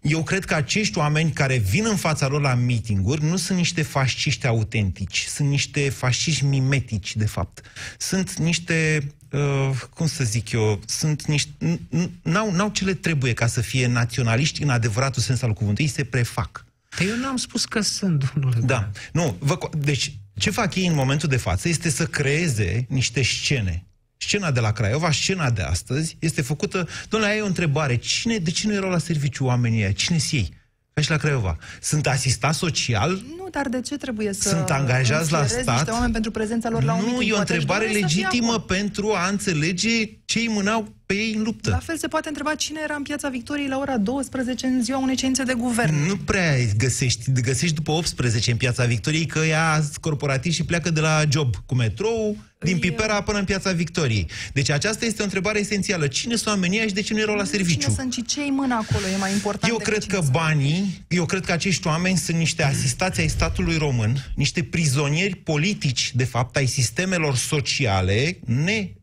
Eu 0.00 0.22
cred 0.22 0.44
că 0.44 0.54
acești 0.54 0.98
oameni 0.98 1.30
care 1.30 1.56
vin 1.56 1.86
în 1.86 1.96
fața 1.96 2.26
lor 2.28 2.40
la 2.40 2.54
mitinguri 2.54 3.24
nu 3.24 3.36
sunt 3.36 3.58
niște 3.58 3.82
fasciști 3.82 4.46
autentici, 4.46 5.24
sunt 5.28 5.48
niște 5.48 5.88
fasciști 5.88 6.44
mimetici, 6.44 7.16
de 7.16 7.26
fapt. 7.26 7.60
Sunt 7.98 8.38
niște, 8.38 9.06
uh, 9.30 9.70
cum 9.94 10.06
să 10.06 10.24
zic 10.24 10.52
eu, 10.52 10.80
sunt 10.86 11.24
niște, 11.24 11.80
n-au, 12.22 12.52
n-au 12.52 12.68
ce 12.68 12.84
le 12.84 12.94
trebuie 12.94 13.32
ca 13.32 13.46
să 13.46 13.60
fie 13.60 13.86
naționaliști 13.86 14.62
în 14.62 14.68
adevăratul 14.68 15.22
sens 15.22 15.42
al 15.42 15.52
cuvântului, 15.52 15.90
ei 15.90 15.96
se 15.96 16.04
prefac. 16.04 16.64
Păi 16.96 17.06
eu 17.06 17.16
n-am 17.16 17.36
spus 17.36 17.64
că 17.64 17.80
sunt, 17.80 18.32
domnule. 18.32 18.60
Da. 18.60 18.90
Nu, 19.12 19.36
vă, 19.38 19.58
deci, 19.78 20.18
ce 20.38 20.50
fac 20.50 20.74
ei 20.74 20.86
în 20.86 20.94
momentul 20.94 21.28
de 21.28 21.36
față 21.36 21.68
este 21.68 21.90
să 21.90 22.06
creeze 22.06 22.86
niște 22.88 23.22
scene. 23.22 23.86
Scena 24.26 24.50
de 24.50 24.60
la 24.60 24.72
Craiova, 24.72 25.10
scena 25.12 25.50
de 25.50 25.62
astăzi, 25.62 26.16
este 26.18 26.42
făcută... 26.42 26.88
Domnule, 27.08 27.32
ai 27.32 27.40
o 27.40 27.46
întrebare. 27.46 27.96
Cine, 27.96 28.36
de 28.38 28.50
ce 28.50 28.66
nu 28.66 28.74
erau 28.74 28.90
la 28.90 28.98
serviciu 28.98 29.44
oamenii 29.44 29.78
ăia? 29.82 29.92
Cine 29.92 30.18
sunt 30.18 30.32
ei? 30.42 30.52
Ca 30.94 31.02
și 31.02 31.10
la 31.10 31.16
Craiova. 31.16 31.56
Sunt 31.80 32.06
asistat 32.06 32.54
social? 32.54 33.10
Nu, 33.10 33.48
dar 33.50 33.68
de 33.68 33.80
ce 33.80 33.96
trebuie 33.96 34.32
să... 34.32 34.48
Sunt 34.48 34.70
angajați 34.70 35.32
la 35.32 35.46
stat? 35.46 35.74
niște 35.74 35.90
oameni 35.90 36.12
pentru 36.12 36.30
prezența 36.30 36.68
lor 36.70 36.82
la 36.82 36.94
un 36.94 37.00
Nu, 37.00 37.06
meeting? 37.06 37.30
e 37.30 37.32
o 37.32 37.36
Poate 37.36 37.52
își 37.52 37.60
întrebare 37.60 37.86
doresc 37.86 38.08
să 38.08 38.14
fie 38.14 38.22
legitimă 38.22 38.52
acolo. 38.52 38.64
pentru 38.64 39.12
a 39.14 39.28
înțelege 39.28 40.06
ce 40.36 40.42
îi 40.42 40.48
mânau 40.54 40.94
pe 41.06 41.14
ei 41.14 41.34
în 41.36 41.42
luptă. 41.42 41.70
La 41.70 41.78
fel 41.78 41.96
se 41.98 42.08
poate 42.08 42.28
întreba 42.28 42.54
cine 42.54 42.80
era 42.82 42.94
în 42.94 43.02
Piața 43.02 43.28
Victoriei 43.28 43.68
la 43.68 43.78
ora 43.78 43.96
12 43.98 44.66
în 44.66 44.82
ziua 44.82 44.98
unei 44.98 45.16
ședințe 45.16 45.42
de 45.42 45.52
guvern. 45.54 46.06
Nu 46.06 46.16
prea 46.16 46.54
găsești, 46.76 47.32
găsești 47.32 47.74
după 47.74 47.90
18 47.90 48.50
în 48.50 48.56
Piața 48.56 48.84
Victoriei 48.84 49.26
că 49.26 49.38
ea 49.38 49.82
corporativ 50.00 50.52
și 50.52 50.64
pleacă 50.64 50.90
de 50.90 51.00
la 51.00 51.22
job 51.32 51.54
cu 51.66 51.74
metrou, 51.74 52.36
din 52.58 52.72
Eu- 52.72 52.78
Pipera 52.78 53.22
până 53.22 53.38
în 53.38 53.44
Piața 53.44 53.72
Victoriei. 53.72 54.26
Deci 54.52 54.70
aceasta 54.70 55.04
este 55.04 55.20
o 55.20 55.24
întrebare 55.24 55.58
esențială. 55.58 56.06
Cine 56.06 56.34
sunt 56.36 56.46
oamenii 56.46 56.78
ăia 56.78 56.86
și 56.86 56.94
de 56.94 57.00
ce 57.02 57.14
nu 57.14 57.20
erau 57.20 57.34
la 57.34 57.44
serviciu? 57.44 57.80
Cine 57.80 57.94
sunt 57.94 58.12
și 58.12 58.22
cei 58.24 58.50
mână 58.50 58.74
acolo 58.74 59.06
e 59.14 59.16
mai 59.16 59.32
important 59.32 59.70
Eu 59.72 59.76
decât 59.76 59.92
cred 59.92 60.02
cine 60.02 60.14
că 60.14 60.20
sunt. 60.20 60.32
banii, 60.32 61.04
eu 61.08 61.24
cred 61.26 61.44
că 61.44 61.52
acești 61.52 61.86
oameni 61.86 62.16
sunt 62.16 62.36
niște 62.36 62.62
asistați 62.62 63.20
ai 63.20 63.28
statului 63.28 63.76
român, 63.76 64.32
niște 64.34 64.62
prizonieri 64.62 65.34
politici, 65.34 66.12
de 66.14 66.24
fapt, 66.24 66.56
ai 66.56 66.66
sistemelor 66.66 67.36
sociale, 67.36 68.38
ne 68.44 68.88
uh, 68.90 68.95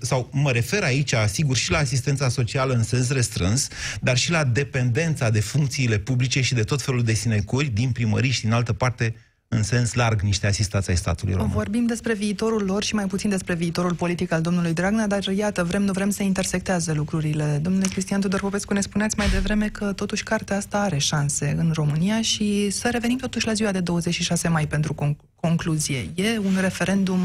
sau 0.00 0.28
mă 0.32 0.50
refer 0.50 0.82
aici, 0.82 1.14
sigur, 1.26 1.56
și 1.56 1.70
la 1.70 1.78
asistența 1.78 2.28
socială 2.28 2.74
în 2.74 2.82
sens 2.82 3.10
restrâns, 3.10 3.68
dar 4.00 4.16
și 4.16 4.30
la 4.30 4.44
dependența 4.44 5.30
de 5.30 5.40
funcțiile 5.40 5.98
publice 5.98 6.40
și 6.40 6.54
de 6.54 6.62
tot 6.62 6.82
felul 6.82 7.02
de 7.02 7.12
sinecuri 7.12 7.66
din 7.66 7.90
primării 7.90 8.30
și 8.30 8.40
din 8.40 8.52
altă 8.52 8.72
parte 8.72 9.14
în 9.48 9.62
sens 9.62 9.94
larg 9.94 10.20
niște 10.20 10.46
asistați 10.46 10.90
ai 10.90 10.96
statului 10.96 11.34
român. 11.34 11.50
Vorbim 11.50 11.86
despre 11.86 12.14
viitorul 12.14 12.64
lor 12.64 12.82
și 12.84 12.94
mai 12.94 13.06
puțin 13.06 13.30
despre 13.30 13.54
viitorul 13.54 13.94
politic 13.94 14.32
al 14.32 14.40
domnului 14.40 14.72
Dragnea, 14.72 15.06
dar 15.06 15.24
iată, 15.26 15.64
vrem, 15.64 15.82
nu 15.82 15.92
vrem 15.92 16.10
să 16.10 16.22
intersectează 16.22 16.92
lucrurile. 16.92 17.58
Domnule 17.62 17.86
Cristian 17.88 18.20
Tudor 18.20 18.40
Popescu, 18.40 18.72
ne 18.72 18.80
spuneați 18.80 19.14
mai 19.18 19.28
devreme 19.28 19.68
că 19.68 19.92
totuși 19.92 20.22
cartea 20.22 20.56
asta 20.56 20.78
are 20.78 20.98
șanse 20.98 21.54
în 21.58 21.70
România 21.74 22.22
și 22.22 22.70
să 22.70 22.88
revenim 22.92 23.16
totuși 23.16 23.46
la 23.46 23.52
ziua 23.52 23.72
de 23.72 23.80
26 23.80 24.48
mai 24.48 24.66
pentru 24.66 24.94
conc- 24.94 25.34
concluzie. 25.34 26.10
E 26.14 26.38
un 26.38 26.56
referendum 26.60 27.20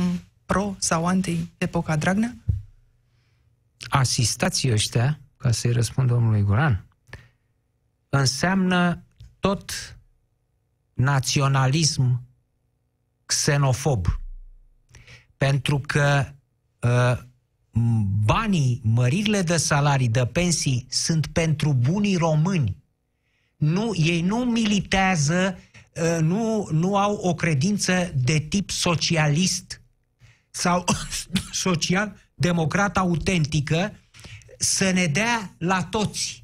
pro 0.50 0.76
sau 0.78 1.06
anti-epoca 1.06 1.96
Dragnea? 1.96 2.36
asistații 3.90 4.72
ăștia, 4.72 5.20
ca 5.38 5.52
să-i 5.52 5.72
răspund 5.72 6.08
domnului 6.08 6.42
Guran, 6.42 6.86
înseamnă 8.10 9.04
tot 9.40 9.72
naționalism 10.94 12.22
xenofob. 13.26 14.06
Pentru 15.38 15.80
că 15.80 16.26
uh, 16.80 17.18
banii, 18.26 18.82
măririle 18.84 19.42
de 19.42 19.58
salarii, 19.58 20.10
de 20.10 20.26
pensii 20.26 20.86
sunt 20.90 21.28
pentru 21.28 21.74
bunii 21.74 22.16
români. 22.16 22.84
Nu, 23.56 23.92
ei 23.96 24.22
nu 24.22 24.38
militează, 24.38 25.58
uh, 25.96 26.18
nu, 26.22 26.68
nu 26.72 26.98
au 26.98 27.16
o 27.16 27.34
credință 27.34 28.14
de 28.16 28.40
tip 28.40 28.70
socialist 28.70 29.82
sau 30.60 30.84
social-democrat 31.66 32.98
autentică 32.98 33.94
să 34.58 34.92
ne 34.92 35.06
dea 35.06 35.56
la 35.58 35.84
toți. 35.84 36.44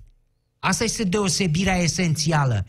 Asta 0.59 0.83
este 0.83 1.03
deosebirea 1.03 1.77
esențială. 1.77 2.65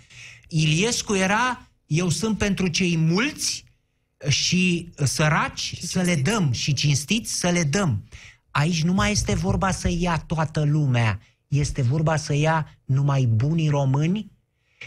Iliescu 0.48 1.14
era, 1.14 1.70
eu 1.86 2.08
sunt 2.08 2.38
pentru 2.38 2.68
cei 2.68 2.96
mulți 2.96 3.64
și 4.28 4.92
săraci 5.04 5.60
și 5.60 5.86
să 5.86 6.00
le 6.00 6.14
dăm 6.14 6.52
și 6.52 6.72
cinstiți 6.72 7.32
să 7.32 7.48
le 7.50 7.62
dăm. 7.62 8.08
Aici 8.50 8.82
nu 8.82 8.92
mai 8.92 9.10
este 9.10 9.34
vorba 9.34 9.70
să 9.70 9.88
ia 9.90 10.18
toată 10.18 10.64
lumea, 10.64 11.20
este 11.48 11.82
vorba 11.82 12.16
să 12.16 12.34
ia 12.34 12.78
numai 12.84 13.24
bunii 13.24 13.68
români 13.68 14.32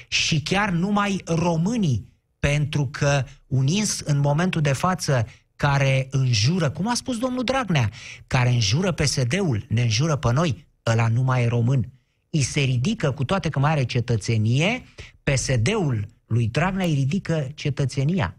și 0.08 0.42
chiar 0.42 0.70
numai 0.70 1.22
românii, 1.26 2.08
pentru 2.40 2.88
că 2.88 3.26
un 3.48 3.68
ins 3.68 4.00
în 4.00 4.20
momentul 4.20 4.62
de 4.62 4.74
față 4.74 5.28
care 5.60 6.08
înjură, 6.12 6.70
cum 6.70 6.88
a 6.88 6.94
spus 6.94 7.18
domnul 7.18 7.44
Dragnea, 7.44 7.90
care 8.28 8.50
înjură 8.50 8.92
PSD-ul, 8.92 9.66
ne 9.68 9.82
înjură 9.82 10.16
pe 10.16 10.32
noi, 10.32 10.68
ăla 10.86 11.08
nu 11.08 11.22
mai 11.22 11.44
e 11.44 11.48
român. 11.48 11.92
I 12.30 12.42
se 12.42 12.60
ridică, 12.60 13.12
cu 13.12 13.24
toate 13.24 13.50
că 13.50 13.60
mai 13.60 13.72
are 13.72 13.84
cetățenie, 13.84 14.84
PSD-ul 15.24 16.08
lui 16.26 16.48
Dragnea 16.48 16.86
îi 16.86 16.94
ridică 16.94 17.52
cetățenia. 17.56 18.38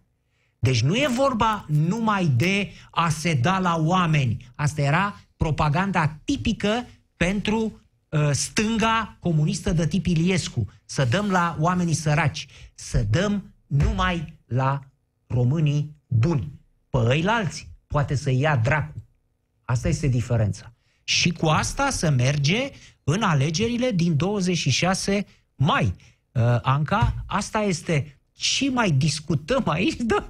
Deci 0.59 0.83
nu 0.83 0.95
e 0.95 1.09
vorba 1.17 1.65
numai 1.69 2.27
de 2.27 2.71
a 2.91 3.09
se 3.09 3.35
da 3.35 3.59
la 3.59 3.77
oameni. 3.79 4.53
Asta 4.55 4.81
era 4.81 5.21
propaganda 5.37 6.19
tipică 6.25 6.87
pentru 7.17 7.81
uh, 8.09 8.31
stânga 8.33 9.17
comunistă 9.21 9.73
de 9.73 9.87
tip 9.87 10.07
Iliescu. 10.07 10.67
Să 10.85 11.05
dăm 11.05 11.31
la 11.31 11.57
oamenii 11.59 11.95
săraci. 11.95 12.47
Să 12.75 13.07
dăm 13.11 13.55
numai 13.67 14.39
la 14.47 14.81
românii 15.27 15.97
buni. 16.07 16.60
Pe 16.91 16.99
ăilalți 16.99 17.69
poate 17.87 18.15
să 18.15 18.31
ia 18.31 18.57
dracu. 18.57 19.05
Asta 19.65 19.89
este 19.89 20.07
diferența. 20.07 20.73
Și 21.05 21.31
cu 21.31 21.47
asta 21.47 21.91
se 21.91 22.09
merge 22.09 22.71
în 23.05 23.23
alegerile 23.23 23.91
din 23.91 24.17
26 24.17 25.27
mai. 25.55 25.95
Uh, 26.33 26.59
Anca, 26.63 27.25
asta 27.27 27.59
este 27.59 28.21
ce 28.33 28.71
mai 28.71 28.91
discutăm 28.91 29.63
aici? 29.67 29.97
Da? 29.97 30.27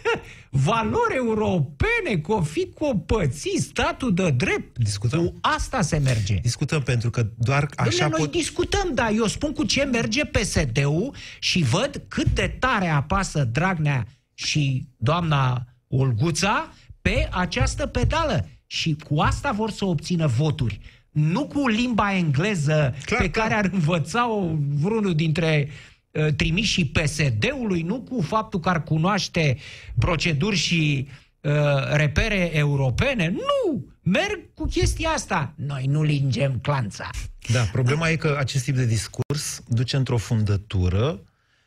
Valori 0.50 1.14
europene, 1.14 2.18
că 2.22 2.32
o 2.32 2.42
fi 2.42 2.72
copății, 2.74 3.60
statul 3.60 4.14
de 4.14 4.30
drept. 4.30 4.78
Discutăm. 4.78 5.24
Cu 5.24 5.34
asta 5.40 5.82
se 5.82 5.98
merge. 5.98 6.34
Discutăm 6.34 6.82
pentru 6.82 7.10
că 7.10 7.26
doar 7.38 7.68
așa 7.76 7.88
Așa 7.88 8.08
noi 8.08 8.20
pot... 8.20 8.30
discutăm, 8.30 8.90
dar 8.94 9.10
eu 9.14 9.26
spun 9.26 9.52
cu 9.52 9.64
ce 9.64 9.84
merge 9.84 10.24
PSD-ul 10.24 11.14
și 11.38 11.62
văd 11.62 12.02
cât 12.08 12.28
de 12.34 12.56
tare 12.58 12.88
apasă 12.88 13.44
Dragnea 13.44 14.06
și 14.34 14.88
doamna 14.96 15.66
Olguța 15.88 16.72
pe 17.02 17.28
această 17.30 17.86
pedală. 17.86 18.48
Și 18.66 18.96
cu 19.08 19.20
asta 19.20 19.52
vor 19.52 19.70
să 19.70 19.84
obțină 19.84 20.26
voturi. 20.26 20.80
Nu 21.10 21.46
cu 21.46 21.68
limba 21.68 22.14
engleză 22.14 22.94
Clar, 23.04 23.20
pe 23.20 23.30
clar. 23.30 23.48
care 23.48 23.58
ar 23.58 23.70
învăța-o 23.72 24.46
vreunul 24.80 25.14
dintre 25.14 25.68
uh, 26.10 26.26
trimișii 26.36 26.84
PSD-ului, 26.84 27.82
nu 27.82 28.00
cu 28.00 28.20
faptul 28.20 28.60
că 28.60 28.68
ar 28.68 28.82
cunoaște 28.82 29.56
proceduri 29.98 30.56
și 30.56 31.08
uh, 31.40 31.52
repere 31.92 32.56
europene. 32.56 33.28
Nu! 33.28 33.86
Merg 34.02 34.40
cu 34.54 34.64
chestia 34.64 35.08
asta. 35.08 35.52
Noi 35.54 35.86
nu 35.86 36.02
lingem 36.02 36.58
clanța. 36.62 37.10
Da, 37.52 37.60
problema 37.72 38.08
e 38.08 38.16
că 38.16 38.36
acest 38.38 38.64
tip 38.64 38.76
de 38.76 38.86
discurs 38.86 39.62
duce 39.68 39.96
într-o 39.96 40.16
fundătură 40.16 41.20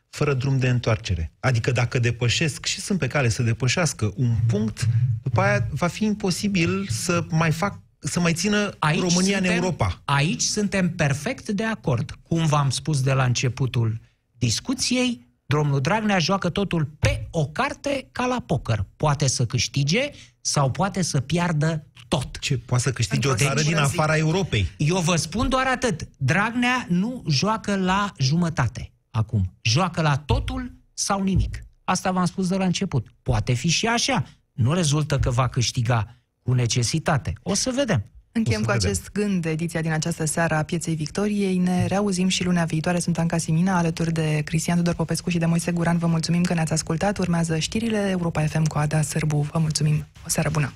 fără 0.10 0.34
drum 0.34 0.58
de 0.58 0.70
întoarcere. 0.70 1.32
Adică 1.40 1.72
dacă 1.72 2.00
depășesc, 2.00 2.66
și 2.66 2.80
sunt 2.80 3.00
pe 3.00 3.08
cale 3.08 3.30
să 3.30 3.44
depășească 3.44 4.14
un 4.16 4.36
punct, 4.48 4.88
după 5.24 5.42
aia 5.42 5.68
va 5.72 5.88
fi 5.88 6.04
imposibil 6.04 6.88
să 6.90 7.26
mai 7.30 7.52
fac 7.52 7.80
să 8.02 8.20
mai 8.20 8.34
țină 8.34 8.70
România 8.80 9.38
suntem, 9.38 9.52
în 9.52 9.58
Europa. 9.58 10.02
Aici 10.06 10.42
suntem 10.42 10.90
perfect 10.96 11.50
de 11.50 11.64
acord. 11.64 12.12
Cum 12.24 12.46
v-am 12.46 12.70
spus 12.70 13.02
de 13.02 13.14
la 13.14 13.24
începutul 13.24 14.00
discuției, 14.38 15.28
domnul 15.46 15.82
Dragnea 15.82 16.20
joacă 16.20 16.50
totul 16.50 16.86
pe 17.00 17.28
o 17.32 17.48
carte 17.48 18.08
ca 18.12 18.26
la 18.26 18.44
poker. 18.46 18.86
Poate 18.96 19.28
să 19.28 19.46
câștige 19.46 20.10
sau 20.42 20.72
poate 20.72 21.02
să 21.02 21.20
piardă 21.20 21.88
tot. 22.08 22.40
Ce 22.40 22.58
poate 22.58 22.84
să 22.84 22.92
câștige 22.92 23.28
o 23.28 23.32
Într-o 23.32 23.46
țară 23.46 23.60
din 23.60 23.70
singură 23.70 23.88
zi. 23.88 23.98
afara 23.98 24.18
Europei. 24.18 24.68
Eu 24.78 24.98
vă 24.98 25.16
spun 25.16 25.50
doar 25.50 25.68
atât. 25.68 26.08
Dragnea 26.18 26.86
nu 26.90 27.24
joacă 27.28 27.76
la 27.76 28.14
jumătate 28.18 28.92
acum. 29.12 29.54
Joacă 29.62 30.02
la 30.02 30.18
totul 30.18 30.72
sau 30.94 31.24
nimic. 31.24 31.60
Asta 31.84 32.12
v-am 32.12 32.26
spus 32.26 32.48
de 32.48 32.56
la 32.56 32.66
început. 32.66 33.08
Poate 33.22 33.54
fi 33.54 33.68
și 33.68 33.88
așa. 33.88 34.26
Nu 34.54 34.74
rezultă 34.74 35.20
că 35.20 35.30
va 35.30 35.48
câștiga 35.48 36.16
cu 36.44 36.54
necesitate. 36.54 37.34
O 37.44 37.54
să 37.54 37.72
vedem. 37.76 38.06
Încheiem 38.32 38.62
O 38.62 38.66
cu 38.66 38.72
să 38.72 38.78
vedem. 38.78 38.90
acest 38.92 39.12
gând 39.12 39.46
ediția 39.46 39.82
din 39.82 39.92
această 39.92 40.26
seară 40.26 40.56
a 40.56 40.64
Pieței 40.64 40.96
Victoriei. 40.96 41.58
Ne 41.58 41.86
reauzim 41.86 42.28
și 42.28 42.44
lunea 42.44 42.66
viitoare. 42.66 43.00
Sunt 43.00 43.18
Anca 43.18 43.38
Simina, 43.38 43.78
alături 43.78 44.12
de 44.12 44.42
Cristian 44.46 44.78
Tudor 44.78 44.94
Popescu 44.94 45.30
și 45.30 45.38
de 45.38 45.46
Moise 45.46 45.72
Guran. 45.72 45.98
Vă 45.98 46.08
mulțumim 46.08 46.44
că 46.44 46.54
ne-ați 46.54 46.74
ascultat. 46.74 47.18
Urmează 47.18 47.58
știrile 47.58 48.08
Europa 48.10 48.42
FM 48.46 48.64
cu 48.66 48.78
Ada 48.78 49.02
Sârbu. 49.02 49.42
Vă 49.52 49.60
mulțumim. 49.60 50.06
O 50.26 50.30
seară 50.30 50.50
bună! 50.50 50.74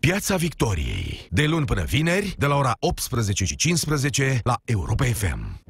Piața 0.00 0.36
Victoriei. 0.36 1.26
De 1.30 1.46
luni 1.46 1.64
până 1.66 1.82
vineri, 1.84 2.34
de 2.38 2.46
la 2.46 2.54
ora 2.54 2.72
18 2.78 3.44
și 3.44 3.56
15 3.56 4.40
la 4.44 4.54
Europa 4.64 5.04
FM. 5.04 5.60